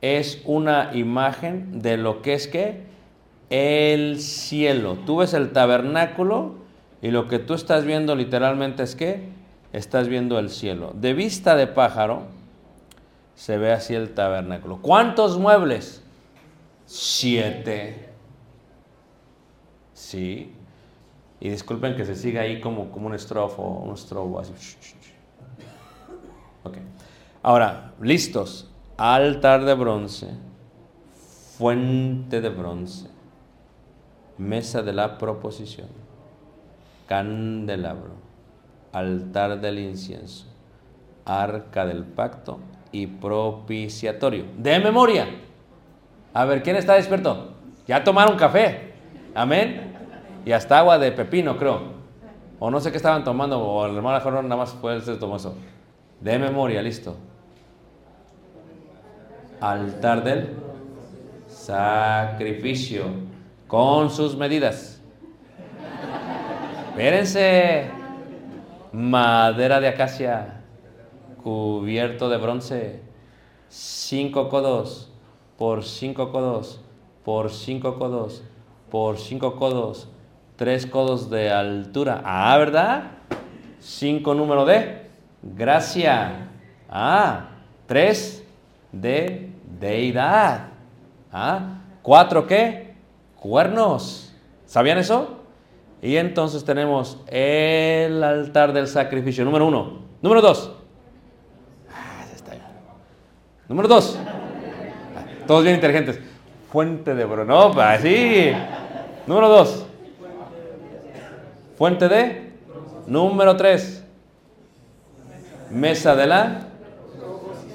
[0.00, 2.82] es una imagen de lo que es que
[3.48, 4.98] el cielo.
[5.06, 6.56] Tú ves el tabernáculo
[7.00, 9.28] y lo que tú estás viendo literalmente es que
[9.72, 10.92] estás viendo el cielo.
[10.94, 12.24] De vista de pájaro
[13.36, 14.78] se ve así el tabernáculo.
[14.82, 16.02] ¿Cuántos muebles?
[16.86, 18.07] Siete.
[19.98, 20.52] Sí.
[21.40, 24.52] Y disculpen que se siga ahí como, como un estrofo, un estrobo así.
[26.62, 26.78] Ok.
[27.42, 28.70] Ahora, listos.
[28.96, 30.28] Altar de bronce,
[31.56, 33.08] fuente de bronce,
[34.36, 35.86] mesa de la proposición,
[37.06, 38.14] candelabro,
[38.92, 40.46] altar del incienso,
[41.24, 42.58] arca del pacto
[42.90, 44.46] y propiciatorio.
[44.56, 45.28] De memoria.
[46.34, 47.52] A ver, ¿quién está despierto?
[47.86, 48.94] Ya tomaron café.
[49.32, 49.87] Amén.
[50.48, 51.78] Y hasta agua de pepino, creo.
[52.58, 55.54] O no sé qué estaban tomando, o el hermano Jorge nada más fue el eso.
[56.22, 57.16] De memoria, listo.
[59.60, 60.56] Altar del
[61.48, 63.04] sacrificio
[63.66, 65.02] con sus medidas.
[66.92, 67.90] Espérense.
[68.90, 70.62] Madera de acacia,
[71.42, 73.02] cubierto de bronce,
[73.68, 75.12] cinco codos
[75.58, 76.80] por cinco codos
[77.22, 78.42] por cinco codos
[78.90, 80.08] por cinco codos,
[80.58, 82.20] tres codos de altura.
[82.24, 83.04] Ah, ¿verdad?
[83.78, 85.08] Cinco número de
[85.40, 86.48] gracia.
[86.90, 87.50] Ah,
[87.86, 88.44] tres
[88.90, 90.66] de deidad.
[91.32, 92.94] Ah, cuatro qué?
[93.36, 94.34] Cuernos.
[94.66, 95.38] ¿Sabían eso?
[96.02, 100.00] Y entonces tenemos el altar del sacrificio, número uno.
[100.20, 100.72] Número dos.
[101.88, 102.68] Ah, está ya.
[103.68, 104.18] Número dos.
[105.46, 106.18] Todos bien inteligentes.
[106.72, 108.52] Fuente de Bronopa, sí.
[109.24, 109.87] Número dos.
[111.78, 112.52] Fuente de.
[113.06, 114.04] Número tres.
[115.70, 116.62] Mesa de la.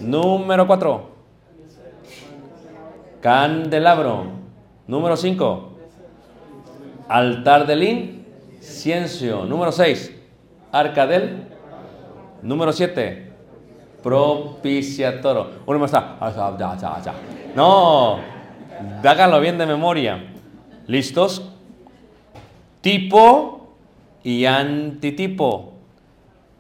[0.01, 1.09] Número cuatro.
[3.21, 4.25] Candelabro.
[4.87, 5.69] Número cinco.
[7.07, 7.83] Altar del
[8.59, 9.45] incienso.
[9.45, 10.13] Número 6.
[10.71, 11.47] Arca del.
[12.41, 13.31] Número 7.
[14.01, 15.47] Propiciatorio.
[15.65, 16.17] Uno más está.
[17.55, 18.19] No.
[19.03, 20.33] Háganlo bien de memoria.
[20.87, 21.49] ¿Listos?
[22.81, 23.62] Tipo
[24.23, 25.73] y antitipo.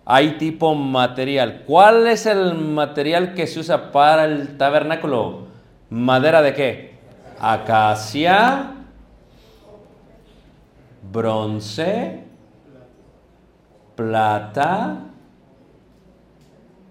[0.05, 1.63] Hay tipo material.
[1.65, 5.47] ¿Cuál es el material que se usa para el tabernáculo?
[5.89, 6.93] ¿Madera de qué?
[7.39, 8.71] Acacia,
[11.11, 12.23] bronce
[13.95, 14.99] plata,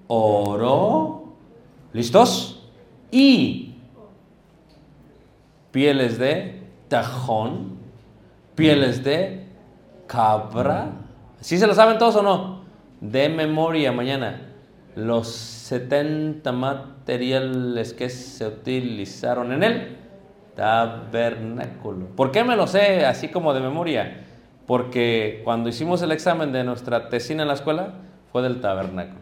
[0.07, 1.25] oro,
[1.93, 2.69] ¿listos?
[3.11, 3.75] Y
[5.71, 7.79] pieles de tajón,
[8.55, 9.42] pieles de
[10.13, 10.91] cabra.
[11.41, 12.65] ¿Sí se lo saben todos o no?
[13.01, 14.49] De memoria mañana.
[14.95, 19.97] Los 70 materiales que se utilizaron en el
[20.55, 22.07] tabernáculo.
[22.15, 24.25] ¿Por qué me lo sé así como de memoria?
[24.67, 27.95] Porque cuando hicimos el examen de nuestra tesina en la escuela
[28.31, 29.21] fue del tabernáculo.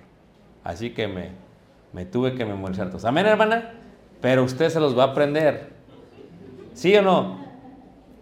[0.65, 1.31] Así que me,
[1.93, 3.05] me tuve que memorizar todos.
[3.05, 3.71] Amén, hermana.
[4.21, 5.71] Pero usted se los va a aprender.
[6.75, 7.39] ¿Sí o no?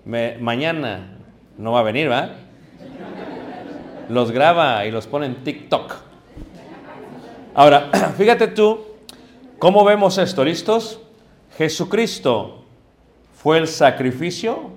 [0.04, 1.16] Me- mañana
[1.57, 2.31] no va a venir, ¿va?
[4.08, 5.94] Los graba y los pone en TikTok.
[7.54, 8.80] Ahora, fíjate tú
[9.58, 11.00] cómo vemos esto, ¿listos?
[11.56, 12.62] Jesucristo
[13.34, 14.70] fue el sacrificio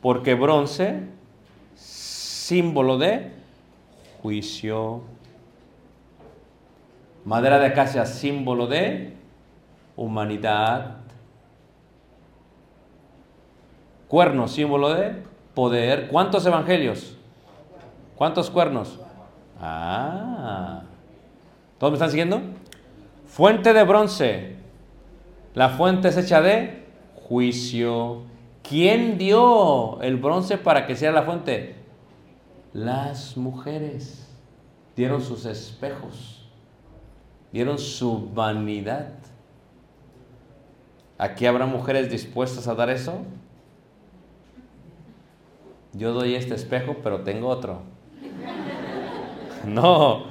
[0.00, 1.00] porque bronce,
[1.74, 3.32] símbolo de
[4.22, 5.02] juicio.
[7.24, 9.12] Madera de acacia, símbolo de
[9.96, 10.96] humanidad.
[14.08, 15.22] Cuerno, símbolo de
[15.54, 16.08] poder.
[16.08, 17.17] ¿Cuántos evangelios?
[18.18, 18.98] ¿Cuántos cuernos?
[19.60, 20.82] Ah.
[21.78, 22.40] ¿Todos me están siguiendo?
[23.26, 24.56] Fuente de bronce.
[25.54, 28.22] La fuente es hecha de juicio.
[28.68, 31.76] ¿Quién dio el bronce para que sea la fuente?
[32.72, 34.28] Las mujeres.
[34.96, 36.50] Dieron sus espejos.
[37.52, 39.12] Dieron su vanidad.
[41.18, 43.20] ¿Aquí habrá mujeres dispuestas a dar eso?
[45.92, 47.96] Yo doy este espejo, pero tengo otro.
[49.66, 50.24] No.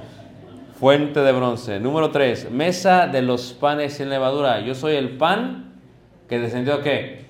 [0.78, 1.80] Fuente de bronce.
[1.80, 2.50] Número 3.
[2.52, 4.60] Mesa de los panes sin levadura.
[4.60, 5.72] Yo soy el pan
[6.28, 7.24] que descendió ¿qué?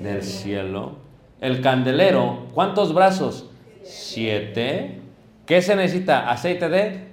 [0.00, 0.96] Del cielo.
[1.40, 2.46] El candelero.
[2.54, 3.50] ¿Cuántos brazos?
[3.82, 5.00] Siete.
[5.46, 6.30] ¿Qué se necesita?
[6.30, 7.08] Aceite de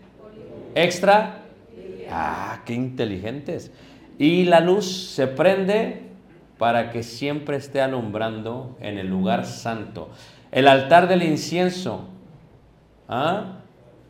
[0.75, 1.39] extra.
[2.11, 3.71] Ah, qué inteligentes.
[4.19, 6.03] Y la luz se prende
[6.59, 10.09] para que siempre esté alumbrando en el lugar santo.
[10.51, 12.09] El altar del incienso.
[13.07, 13.58] ¿Ah?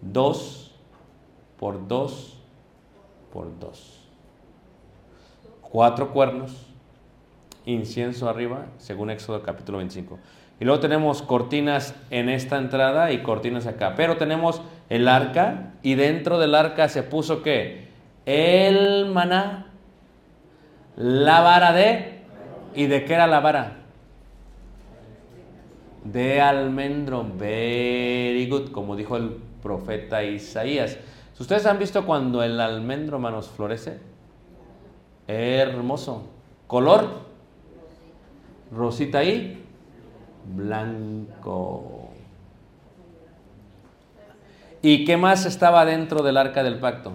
[0.01, 0.71] Dos
[1.57, 2.37] por dos
[3.31, 4.07] por dos.
[5.61, 6.65] Cuatro cuernos,
[7.65, 10.17] incienso arriba, según Éxodo capítulo 25.
[10.59, 13.93] Y luego tenemos cortinas en esta entrada y cortinas acá.
[13.95, 17.89] Pero tenemos el arca y dentro del arca se puso qué?
[18.25, 19.67] El maná,
[20.97, 22.19] la vara de...
[22.75, 23.77] ¿Y de qué era la vara?
[26.03, 27.25] De almendro.
[27.37, 30.97] Very good, como dijo el profeta Isaías.
[31.39, 33.99] ¿Ustedes han visto cuando el almendro, manos, florece?
[35.27, 36.23] Hermoso.
[36.67, 37.29] Color.
[38.71, 39.63] Rosita y
[40.55, 42.09] blanco.
[44.81, 47.13] ¿Y qué más estaba dentro del arca del pacto?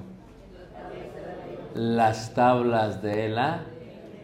[1.75, 3.63] Las tablas de la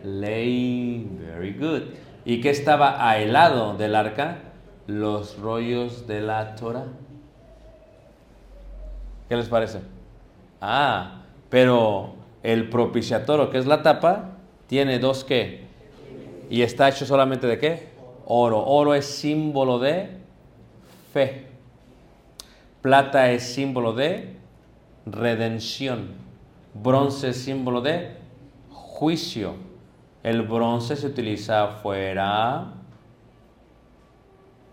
[0.04, 1.08] ley.
[1.20, 1.82] Very good.
[2.24, 4.38] ¿Y qué estaba al lado del arca?
[4.90, 6.86] Los rollos de la Torah.
[9.28, 9.82] ¿Qué les parece?
[10.60, 14.30] Ah, pero el propiciatorio, que es la tapa,
[14.66, 15.64] tiene dos qué.
[16.50, 17.90] ¿Y está hecho solamente de qué?
[18.26, 18.66] Oro.
[18.66, 20.10] Oro es símbolo de
[21.12, 21.46] fe.
[22.82, 24.34] Plata es símbolo de
[25.06, 26.08] redención.
[26.74, 28.16] Bronce es símbolo de
[28.72, 29.54] juicio.
[30.24, 32.79] El bronce se utiliza afuera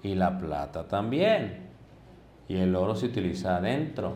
[0.07, 1.67] y la plata también.
[2.47, 4.15] Y el oro se utiliza adentro.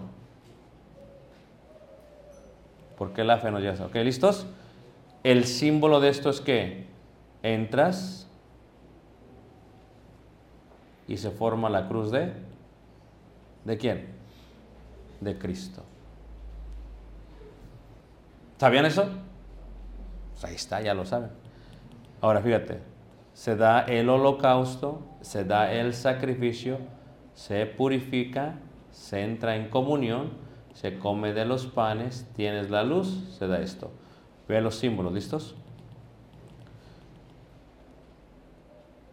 [2.97, 3.85] ¿Por qué la fe nos lleva?
[3.85, 4.47] Ok, ¿listos?
[5.23, 6.85] El símbolo de esto es que
[7.43, 8.27] entras
[11.07, 12.31] y se forma la cruz de
[13.65, 14.07] ¿de quién?
[15.19, 15.83] De Cristo.
[18.57, 19.09] ¿Sabían eso?
[20.33, 21.31] Pues ahí está, ya lo saben.
[22.21, 22.90] Ahora fíjate,
[23.33, 26.77] se da el holocausto, se da el sacrificio,
[27.33, 28.55] se purifica,
[28.91, 30.31] se entra en comunión,
[30.73, 33.91] se come de los panes, tienes la luz, se da esto.
[34.47, 35.55] Ve los símbolos, ¿listos?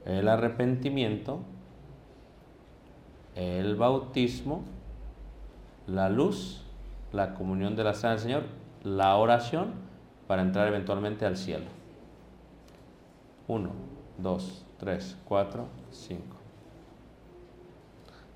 [0.05, 1.41] El arrepentimiento,
[3.35, 4.63] el bautismo,
[5.87, 6.65] la luz,
[7.13, 8.43] la comunión de la sangre del Señor,
[8.83, 9.75] la oración
[10.27, 11.67] para entrar eventualmente al cielo.
[13.47, 13.71] Uno,
[14.19, 16.37] dos, tres, cuatro, cinco.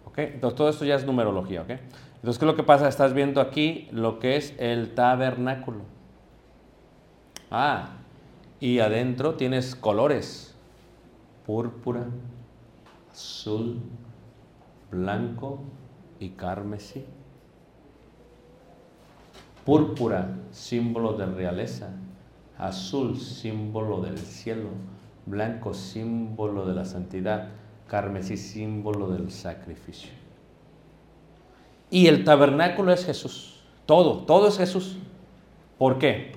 [0.06, 0.18] ¿Ok?
[0.18, 1.70] Entonces todo esto ya es numerología, ¿ok?
[1.70, 2.88] Entonces, ¿qué es lo que pasa?
[2.88, 5.80] Estás viendo aquí lo que es el tabernáculo.
[7.50, 7.96] Ah,
[8.60, 10.54] y adentro tienes colores.
[11.44, 12.06] Púrpura,
[13.10, 13.80] azul,
[14.92, 15.64] blanco
[16.20, 17.04] y carmesí.
[19.64, 21.90] Púrpura, símbolo de realeza.
[22.56, 24.68] Azul, símbolo del cielo.
[25.26, 27.48] Blanco, símbolo de la santidad.
[27.88, 30.10] Carmesí, símbolo del sacrificio.
[31.90, 33.60] Y el tabernáculo es Jesús.
[33.86, 34.96] Todo, todo es Jesús.
[35.76, 36.32] ¿Por qué?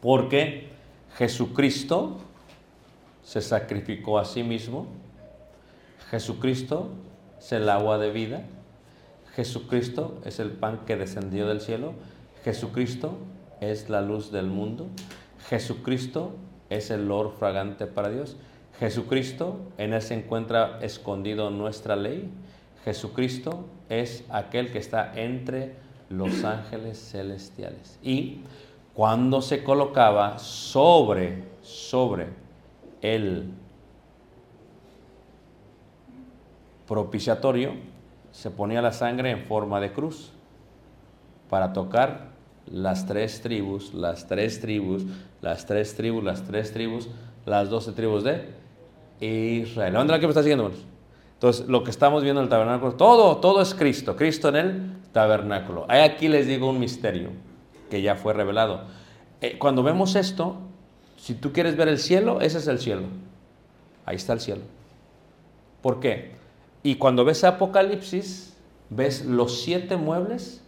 [0.00, 0.68] Porque
[1.16, 2.18] Jesucristo
[3.24, 4.86] se sacrificó a sí mismo.
[6.10, 6.90] Jesucristo
[7.38, 8.44] es el agua de vida.
[9.34, 11.94] Jesucristo es el pan que descendió del cielo.
[12.44, 13.18] Jesucristo
[13.60, 14.86] es la luz del mundo.
[15.48, 16.32] Jesucristo
[16.70, 18.36] es el olor fragante para Dios.
[18.78, 22.30] Jesucristo, en él se encuentra escondido nuestra ley.
[22.84, 25.74] Jesucristo es aquel que está entre
[26.10, 27.98] los ángeles celestiales.
[28.02, 28.40] Y
[28.94, 32.28] cuando se colocaba sobre, sobre
[33.02, 33.50] el
[36.86, 37.74] propiciatorio,
[38.32, 40.32] se ponía la sangre en forma de cruz
[41.50, 42.28] para tocar
[42.66, 45.04] las tres tribus, las tres tribus,
[45.40, 47.08] las tres tribus, las tres tribus,
[47.46, 48.48] las doce tribus de
[49.20, 49.94] Israel.
[49.94, 50.70] ¿Dónde la que me está siguiendo?
[51.34, 54.92] Entonces, lo que estamos viendo en el tabernáculo, todo, todo es Cristo, Cristo en el
[55.12, 55.86] tabernáculo.
[55.88, 57.30] Aquí les digo un misterio
[57.90, 58.82] que ya fue revelado.
[59.40, 60.56] Eh, cuando vemos esto,
[61.16, 63.02] si tú quieres ver el cielo, ese es el cielo.
[64.04, 64.62] Ahí está el cielo.
[65.82, 66.32] ¿Por qué?
[66.82, 68.56] Y cuando ves Apocalipsis,
[68.90, 70.62] ves los siete muebles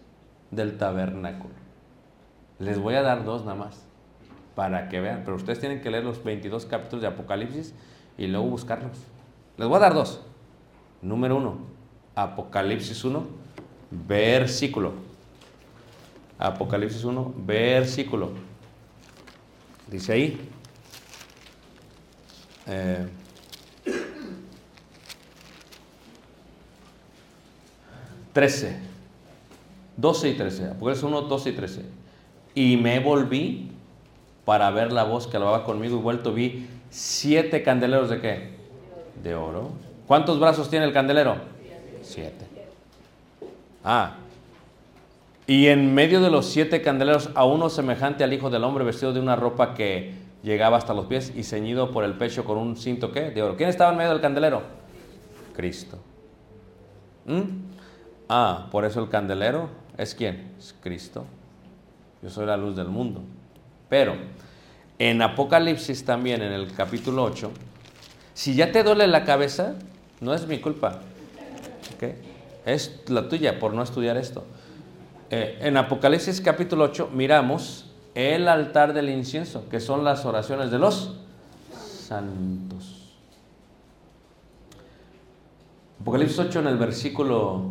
[0.50, 1.54] del tabernáculo.
[2.58, 3.86] Les voy a dar dos nada más,
[4.60, 5.22] para que vean.
[5.24, 7.72] Pero ustedes tienen que leer los 22 capítulos de Apocalipsis
[8.18, 8.98] y luego buscarlos.
[9.56, 10.20] Les voy a dar dos.
[11.00, 11.60] Número uno,
[12.14, 13.24] Apocalipsis 1,
[14.06, 14.92] versículo.
[16.38, 18.32] Apocalipsis 1, versículo.
[19.90, 20.48] Dice ahí.
[22.66, 23.08] Eh,
[28.34, 28.76] Trece,
[29.96, 31.82] 12 y 13, Apocalipsis 1, 12 y 13.
[32.54, 33.69] Y me volví
[34.50, 38.50] para ver la voz que hablaba conmigo y vuelto vi siete candeleros de qué?
[39.22, 39.70] De oro.
[40.08, 41.36] ¿Cuántos brazos tiene el candelero?
[42.02, 42.48] Siete.
[43.84, 44.14] Ah.
[45.46, 49.12] Y en medio de los siete candeleros a uno semejante al Hijo del Hombre vestido
[49.12, 52.76] de una ropa que llegaba hasta los pies y ceñido por el pecho con un
[52.76, 53.30] cinto ¿qué?
[53.30, 53.56] de oro.
[53.56, 54.62] ¿Quién estaba en medio del candelero?
[55.54, 55.96] Cristo.
[57.24, 57.42] ¿Mm?
[58.28, 60.54] Ah, por eso el candelero es quién?
[60.58, 61.24] Es Cristo.
[62.20, 63.22] Yo soy la luz del mundo.
[63.90, 64.14] Pero
[64.98, 67.50] en Apocalipsis también, en el capítulo 8,
[68.32, 69.74] si ya te duele la cabeza,
[70.20, 71.00] no es mi culpa.
[71.96, 72.14] ¿ok?
[72.64, 74.44] Es la tuya por no estudiar esto.
[75.28, 80.78] Eh, en Apocalipsis capítulo 8 miramos el altar del incienso, que son las oraciones de
[80.78, 81.16] los
[82.06, 83.16] santos.
[86.00, 87.62] Apocalipsis 8 en el versículo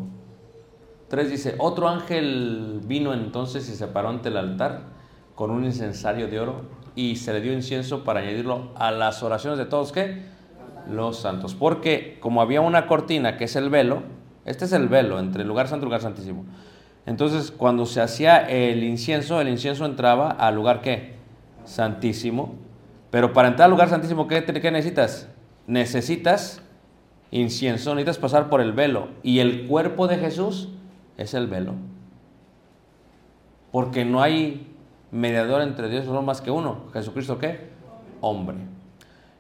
[1.08, 4.99] 3 dice, otro ángel vino entonces y se paró ante el altar
[5.40, 6.64] con un incensario de oro
[6.98, 9.94] y se le dio incienso para añadirlo a las oraciones de todos.
[10.90, 11.56] Los santos.
[11.56, 14.04] Porque como había una cortina que es el velo,
[14.44, 16.44] este es el velo entre el lugar santo y el lugar santísimo.
[17.06, 21.14] Entonces, cuando se hacía el incienso, el incienso entraba al lugar ¿qué?
[21.64, 22.56] Santísimo.
[23.10, 25.30] Pero para entrar al lugar santísimo, ¿qué, qué necesitas?
[25.68, 26.62] Necesitas
[27.32, 29.08] incienso, necesitas pasar por el velo.
[29.24, 30.68] Y el cuerpo de Jesús
[31.16, 31.76] es el velo.
[33.72, 34.69] Porque no hay
[35.12, 36.86] mediador entre Dios los más que uno.
[36.94, 37.70] Jesucristo qué?
[38.22, 38.58] Hombre.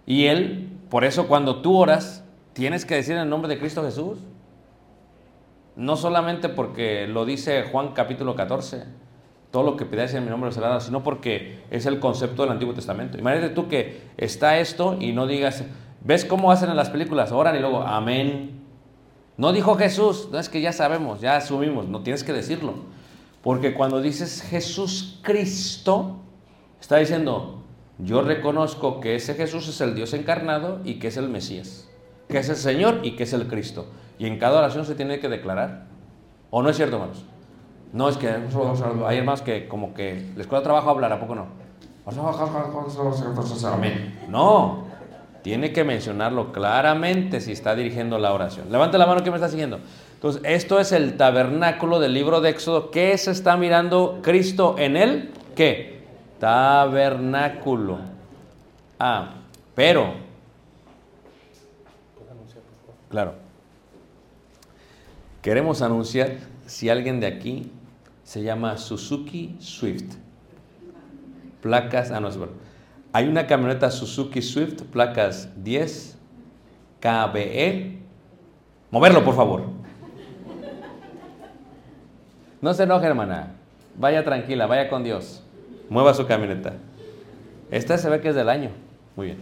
[0.05, 3.84] Y Él, por eso cuando tú oras, tienes que decir en el nombre de Cristo
[3.84, 4.20] Jesús.
[5.76, 8.84] No solamente porque lo dice Juan capítulo 14,
[9.51, 12.51] todo lo que pidáis en mi nombre será dado, sino porque es el concepto del
[12.51, 13.17] Antiguo Testamento.
[13.17, 15.63] Imagínate tú que está esto y no digas,
[16.03, 17.32] ¿ves cómo hacen en las películas?
[17.32, 18.61] Oran y luego, amén.
[19.38, 22.74] No dijo Jesús, no es que ya sabemos, ya asumimos, no tienes que decirlo.
[23.41, 26.17] Porque cuando dices Jesús Cristo,
[26.79, 27.63] está diciendo,
[27.97, 31.89] yo reconozco que ese Jesús es el Dios encarnado y que es el Mesías,
[32.27, 33.85] que es el Señor y que es el Cristo.
[34.17, 35.87] Y en cada oración se tiene que declarar.
[36.49, 37.23] ¿O no es cierto, hermanos?
[37.93, 41.47] No, es que hay hermanos que como que les cuesta trabajo hablar, ¿a poco no?
[44.27, 44.88] No,
[45.41, 48.71] tiene que mencionarlo claramente si está dirigiendo la oración.
[48.71, 49.79] Levante la mano que me está siguiendo.
[50.15, 52.91] Entonces, esto es el tabernáculo del libro de Éxodo.
[52.91, 55.31] ¿Qué se está mirando Cristo en él?
[55.55, 56.03] ¿Qué?
[56.39, 57.99] Tabernáculo.
[58.99, 59.35] Ah,
[59.75, 60.13] pero.
[63.09, 63.33] Claro.
[65.41, 66.31] Queremos anunciar
[66.65, 67.71] si alguien de aquí
[68.23, 70.15] se llama Suzuki Swift.
[71.61, 72.53] Placas, ah, no, es bueno.
[73.12, 76.18] Hay una camioneta Suzuki Swift, placas 10
[76.99, 77.97] KBE.
[78.91, 79.64] Moverlo, por favor.
[82.62, 83.55] No se enoje, hermana.
[83.97, 85.43] Vaya tranquila, vaya con Dios.
[85.89, 86.74] Mueva su camioneta.
[87.72, 88.70] Esta se ve que es del año.
[89.16, 89.38] Muy bien.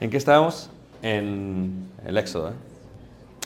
[0.00, 0.70] ¿En qué estábamos?
[1.02, 2.50] En el Éxodo.
[2.50, 2.54] ¿eh?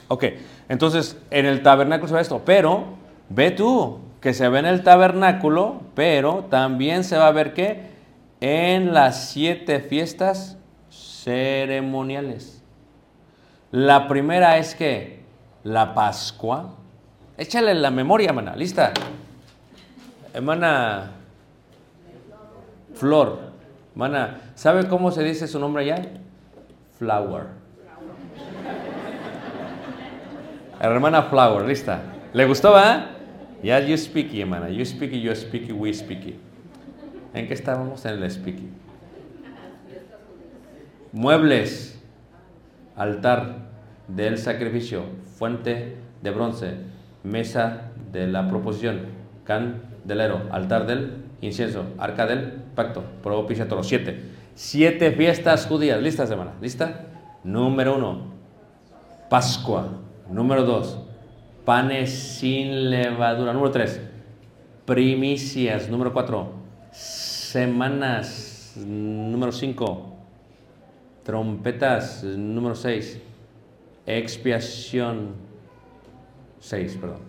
[0.08, 0.24] Ok,
[0.68, 2.84] entonces en el tabernáculo se ve esto, pero
[3.28, 7.90] ve tú que se ve en el tabernáculo, pero también se va a ver que
[8.40, 10.58] en las siete fiestas
[10.90, 12.62] ceremoniales.
[13.70, 15.20] La primera es que
[15.62, 16.74] la Pascua.
[17.36, 18.56] Échale la memoria, hermana.
[18.56, 18.92] ¿Lista?
[20.34, 21.12] Hermana
[22.94, 23.50] Flor.
[23.92, 26.06] Hermana, ¿sabe cómo se dice su nombre allá?
[26.98, 27.46] Flower.
[30.80, 32.00] Hermana Flower, lista.
[32.32, 33.19] ¿Le gustó, va?
[33.62, 34.70] Ya you speaky, hermana.
[34.70, 36.36] You speaky, you speaky, we speaky.
[37.34, 38.04] ¿En qué estábamos?
[38.06, 38.68] En el speaky.
[41.12, 42.00] Muebles.
[42.96, 43.68] Altar
[44.08, 45.04] del sacrificio.
[45.36, 46.74] Fuente de bronce.
[47.22, 49.06] Mesa de la proposición.
[49.44, 50.48] Candelero.
[50.50, 51.84] Altar del incienso.
[51.98, 53.04] Arca del pacto.
[53.22, 53.84] Propiciatorio.
[53.84, 54.20] Siete.
[54.54, 56.00] Siete fiestas judías.
[56.00, 56.52] ¿Listas, hermana?
[56.62, 57.06] ¿Lista?
[57.44, 58.32] Número uno.
[59.28, 60.00] Pascua.
[60.30, 61.09] Número dos.
[61.64, 63.52] Panes sin levadura.
[63.52, 64.00] Número tres.
[64.84, 65.88] Primicias.
[65.88, 66.52] Número cuatro.
[66.92, 68.74] Semanas.
[68.76, 70.16] Número cinco.
[71.22, 72.24] Trompetas.
[72.24, 73.20] Número seis.
[74.06, 75.34] Expiación.
[76.58, 77.20] Seis, perdón.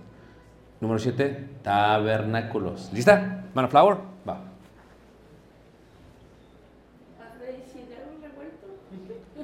[0.80, 1.50] Número siete.
[1.62, 2.92] Tabernáculos.
[2.94, 3.46] ¿Lista?
[3.50, 3.98] Hermana Flower.
[4.28, 4.42] Va.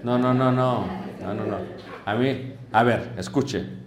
[0.04, 0.86] No, no, no, no.
[1.22, 1.58] No, no, no.
[2.06, 3.87] A mí, a ver, escuche.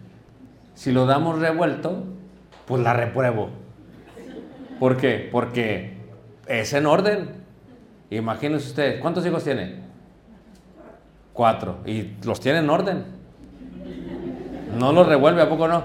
[0.80, 2.04] Si lo damos revuelto,
[2.64, 3.50] pues la repruebo.
[4.78, 5.28] ¿Por qué?
[5.30, 5.98] Porque
[6.46, 7.44] es en orden.
[8.08, 9.82] Imagínese usted, ¿cuántos hijos tiene?
[11.34, 11.80] Cuatro.
[11.84, 13.04] Y los tiene en orden.
[14.78, 15.84] No los revuelve, ¿a poco no?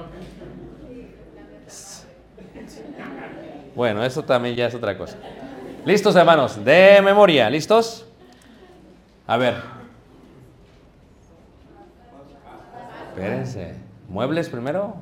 [3.76, 5.18] Bueno, eso también ya es otra cosa.
[5.84, 6.64] ¿Listos, hermanos?
[6.64, 8.08] De memoria, ¿listos?
[9.28, 9.56] A ver.
[13.10, 13.85] Espérense.
[14.16, 14.96] ¿Muebles primero?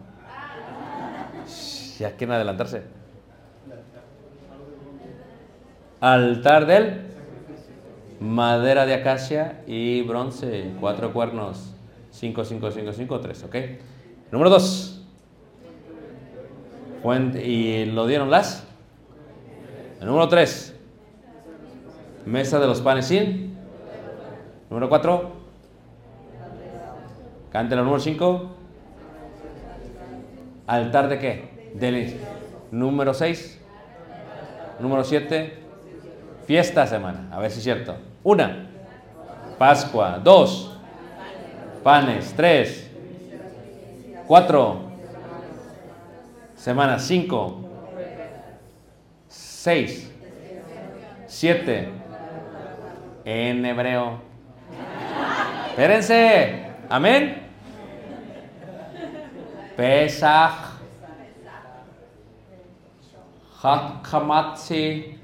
[2.00, 2.82] Ya quieren adelantarse.
[6.00, 7.02] Altar del
[8.20, 11.76] madera de acacia y bronce, cuatro cuernos,
[12.10, 13.56] 5, 5, 5, 5, 3, ¿ok?
[14.32, 15.06] Número 2.
[17.36, 18.66] ¿Y lo dieron las?
[20.02, 20.76] El número 3.
[22.26, 23.60] Mesa de los panes sin.
[24.72, 25.32] Número 4.
[27.52, 28.63] Cántela número 5.
[30.68, 31.72] ¿Altar de qué?
[31.76, 32.20] Del
[32.72, 33.60] número 6.
[34.80, 35.60] Número 7.
[36.46, 37.30] Fiesta semana.
[37.32, 37.96] A ver si es cierto.
[38.24, 38.70] Una.
[39.58, 40.20] Pascua.
[40.24, 40.78] Dos.
[41.84, 42.34] Panes.
[42.36, 42.90] Tres.
[44.28, 44.92] Cuatro.
[46.56, 47.00] Semana.
[47.00, 47.70] Cinco.
[49.28, 50.12] Seis.
[51.28, 51.90] Siete.
[53.26, 54.20] En hebreo.
[55.70, 56.66] Espérense.
[56.90, 57.53] Amén.
[59.76, 60.80] Pesach.
[63.62, 65.16] Hakamatzi.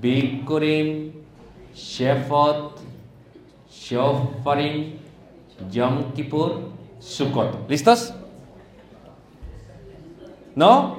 [0.00, 1.12] Bikurim.
[1.74, 2.78] Shefot.
[3.70, 4.98] Shofarim.
[5.70, 6.72] Yom Kippur.
[7.00, 7.68] Sukkot.
[7.68, 8.14] ¿Listos?
[10.54, 10.98] ¿No?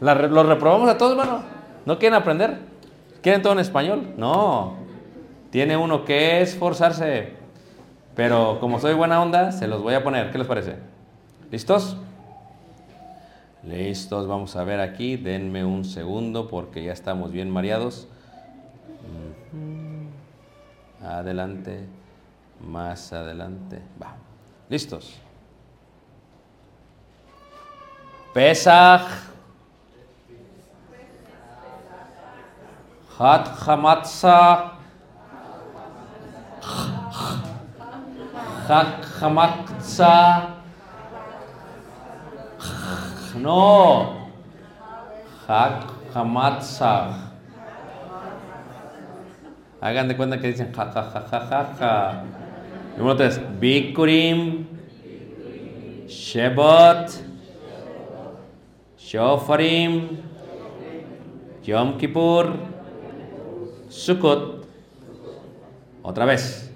[0.00, 1.42] ¿Los reprobamos a todos, hermano?
[1.84, 2.58] ¿No quieren aprender?
[3.20, 4.14] ¿Quieren todo en español?
[4.16, 4.74] No.
[5.50, 7.32] Tiene uno que esforzarse.
[8.18, 10.32] Pero como soy buena onda, se los voy a poner.
[10.32, 10.74] ¿Qué les parece?
[11.52, 11.96] ¿Listos?
[13.62, 15.16] Listos, vamos a ver aquí.
[15.16, 18.08] Denme un segundo porque ya estamos bien mareados.
[21.00, 21.86] Adelante,
[22.60, 23.82] más adelante.
[24.02, 24.16] Va.
[24.68, 25.14] ¿Listos?
[28.34, 29.06] Pesach.
[33.16, 34.72] Hat Hamatzah.
[38.68, 40.60] Hak Hamatzah.
[43.40, 44.28] No.
[45.48, 45.96] Hak.
[49.80, 52.24] Hagan de cuenta que dicen ja, ja.
[52.98, 53.40] Número 3.
[53.58, 54.66] Bikurim.
[56.08, 57.08] Shebot.
[58.98, 60.18] Shofarim.
[61.64, 62.52] Yom Kippur.
[63.88, 64.66] Sukkot.
[66.02, 66.67] Otra vez.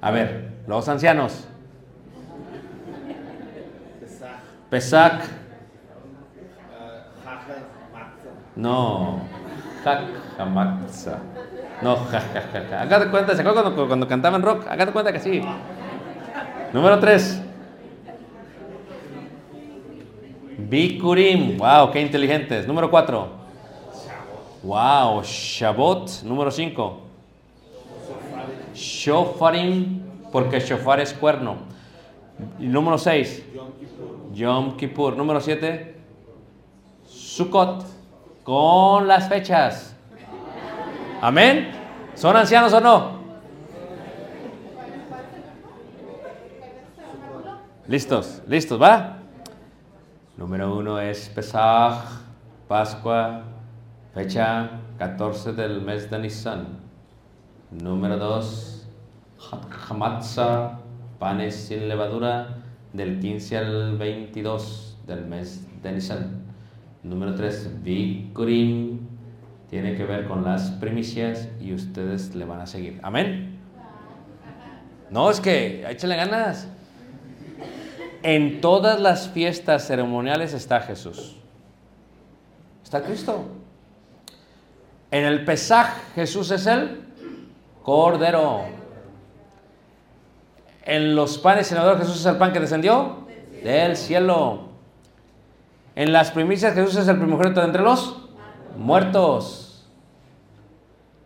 [0.00, 1.46] A ver, los ancianos.
[4.70, 5.22] Pesach.
[8.56, 9.20] No.
[9.84, 10.00] Hak
[10.38, 11.18] Hamatza.
[11.82, 12.82] No, ja, ja, ja, ja.
[12.82, 14.66] Haga de cuenta, ¿se acuerdan cuando, cuando cantaban rock?
[14.68, 15.42] Haga de cuenta que sí.
[16.72, 17.42] Número 3.
[20.58, 21.56] Bikurim.
[21.56, 22.66] Wow, qué inteligentes.
[22.66, 23.28] Número 4.
[24.62, 26.22] Wow, Shabot.
[26.22, 27.09] Número 5.
[28.74, 30.02] Shofarim,
[30.32, 31.56] porque shofar es cuerno.
[32.58, 33.44] Número 6.
[34.34, 35.16] Yom Kippur.
[35.16, 35.96] Número 7.
[37.06, 37.84] Sukkot.
[38.44, 39.94] Con las fechas.
[41.20, 41.72] Amén.
[42.14, 43.20] ¿Son ancianos o no?
[47.86, 49.16] Listos, listos, ¿va?
[50.36, 51.98] Número uno es Pesach,
[52.68, 53.42] Pascua,
[54.14, 56.89] fecha 14 del mes de Nisan.
[57.70, 58.84] Número dos,
[59.88, 60.80] Hamatzah,
[61.20, 62.56] panes sin levadura,
[62.92, 66.42] del 15 al 22 del mes de Nisan.
[67.04, 68.98] Número tres, Bikurim,
[69.68, 72.98] tiene que ver con las primicias y ustedes le van a seguir.
[73.04, 73.60] Amén.
[75.08, 76.66] No, es que échale ganas.
[78.24, 81.36] En todas las fiestas ceremoniales está Jesús.
[82.82, 83.44] Está Cristo.
[85.12, 87.09] En el Pesaj Jesús es el
[87.82, 88.62] Cordero.
[90.84, 93.26] En los panes senador Jesús es el pan que descendió
[93.62, 94.70] del cielo.
[95.94, 98.28] En las primicias Jesús es el primogénito de entre los
[98.76, 99.88] muertos.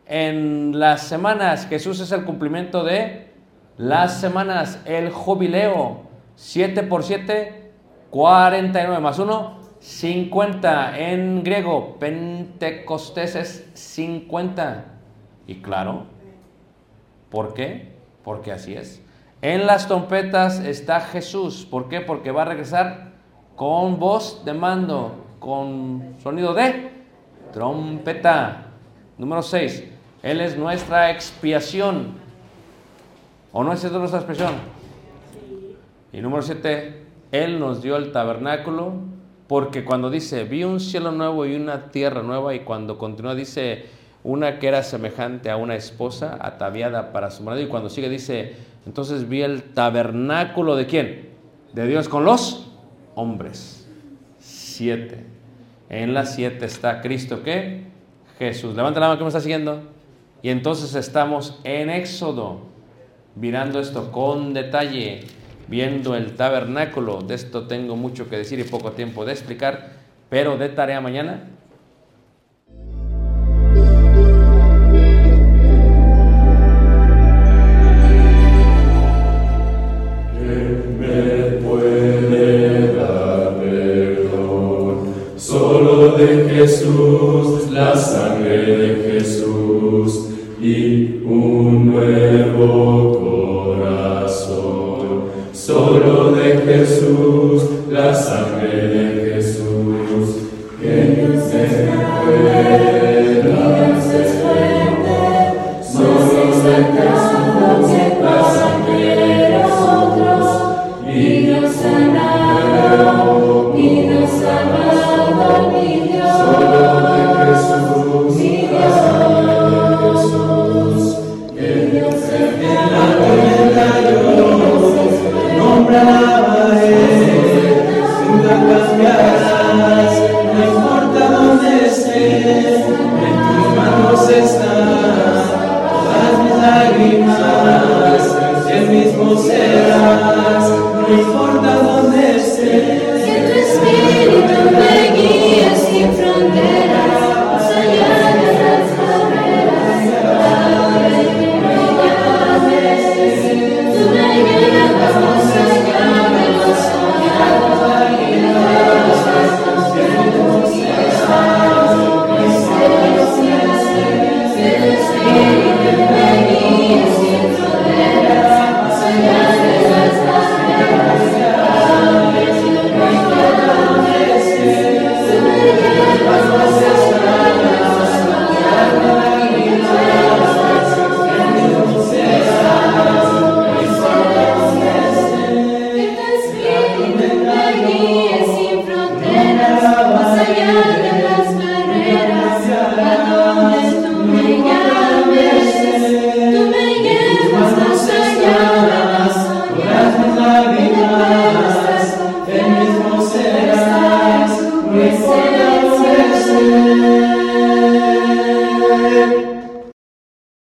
[0.07, 3.33] En las semanas Jesús es el cumplimiento de
[3.77, 6.03] las semanas, el jubileo.
[6.37, 7.73] 7 por 7,
[8.11, 10.99] 49 más 1, 50.
[10.99, 14.85] En griego, Pentecostés es 50.
[15.47, 16.07] Y claro,
[17.35, 17.89] ¿por qué?
[18.22, 19.03] Porque así es.
[19.43, 21.66] En las trompetas está Jesús.
[21.68, 22.01] ¿Por qué?
[22.01, 23.12] Porque va a regresar
[23.57, 26.93] con voz de mando, con sonido de
[27.53, 28.66] trompeta.
[29.18, 29.85] Número 6.
[30.22, 32.14] Él es nuestra expiación.
[33.53, 34.55] ¿O no es esa nuestra expresión?
[36.12, 38.93] Y número 7, Él nos dio el tabernáculo,
[39.49, 43.87] porque cuando dice, vi un cielo nuevo y una tierra nueva, y cuando continúa dice,
[44.25, 48.57] una que era semejante a una esposa ataviada para su marido, y cuando sigue dice,
[48.87, 51.29] entonces vi el tabernáculo de quién?
[51.72, 52.72] De Dios con los
[53.14, 53.87] hombres.
[54.39, 55.25] Siete.
[55.89, 57.85] En las siete está Cristo, ¿qué?
[58.39, 58.75] Jesús.
[58.75, 59.83] Levanta la mano que me está siguiendo.
[60.43, 62.62] Y entonces estamos en Éxodo,
[63.37, 65.25] mirando esto con detalle
[65.68, 67.22] viendo el tabernáculo.
[67.22, 69.93] De esto tengo mucho que decir y poco tiempo de explicar,
[70.29, 71.45] pero de tarea mañana.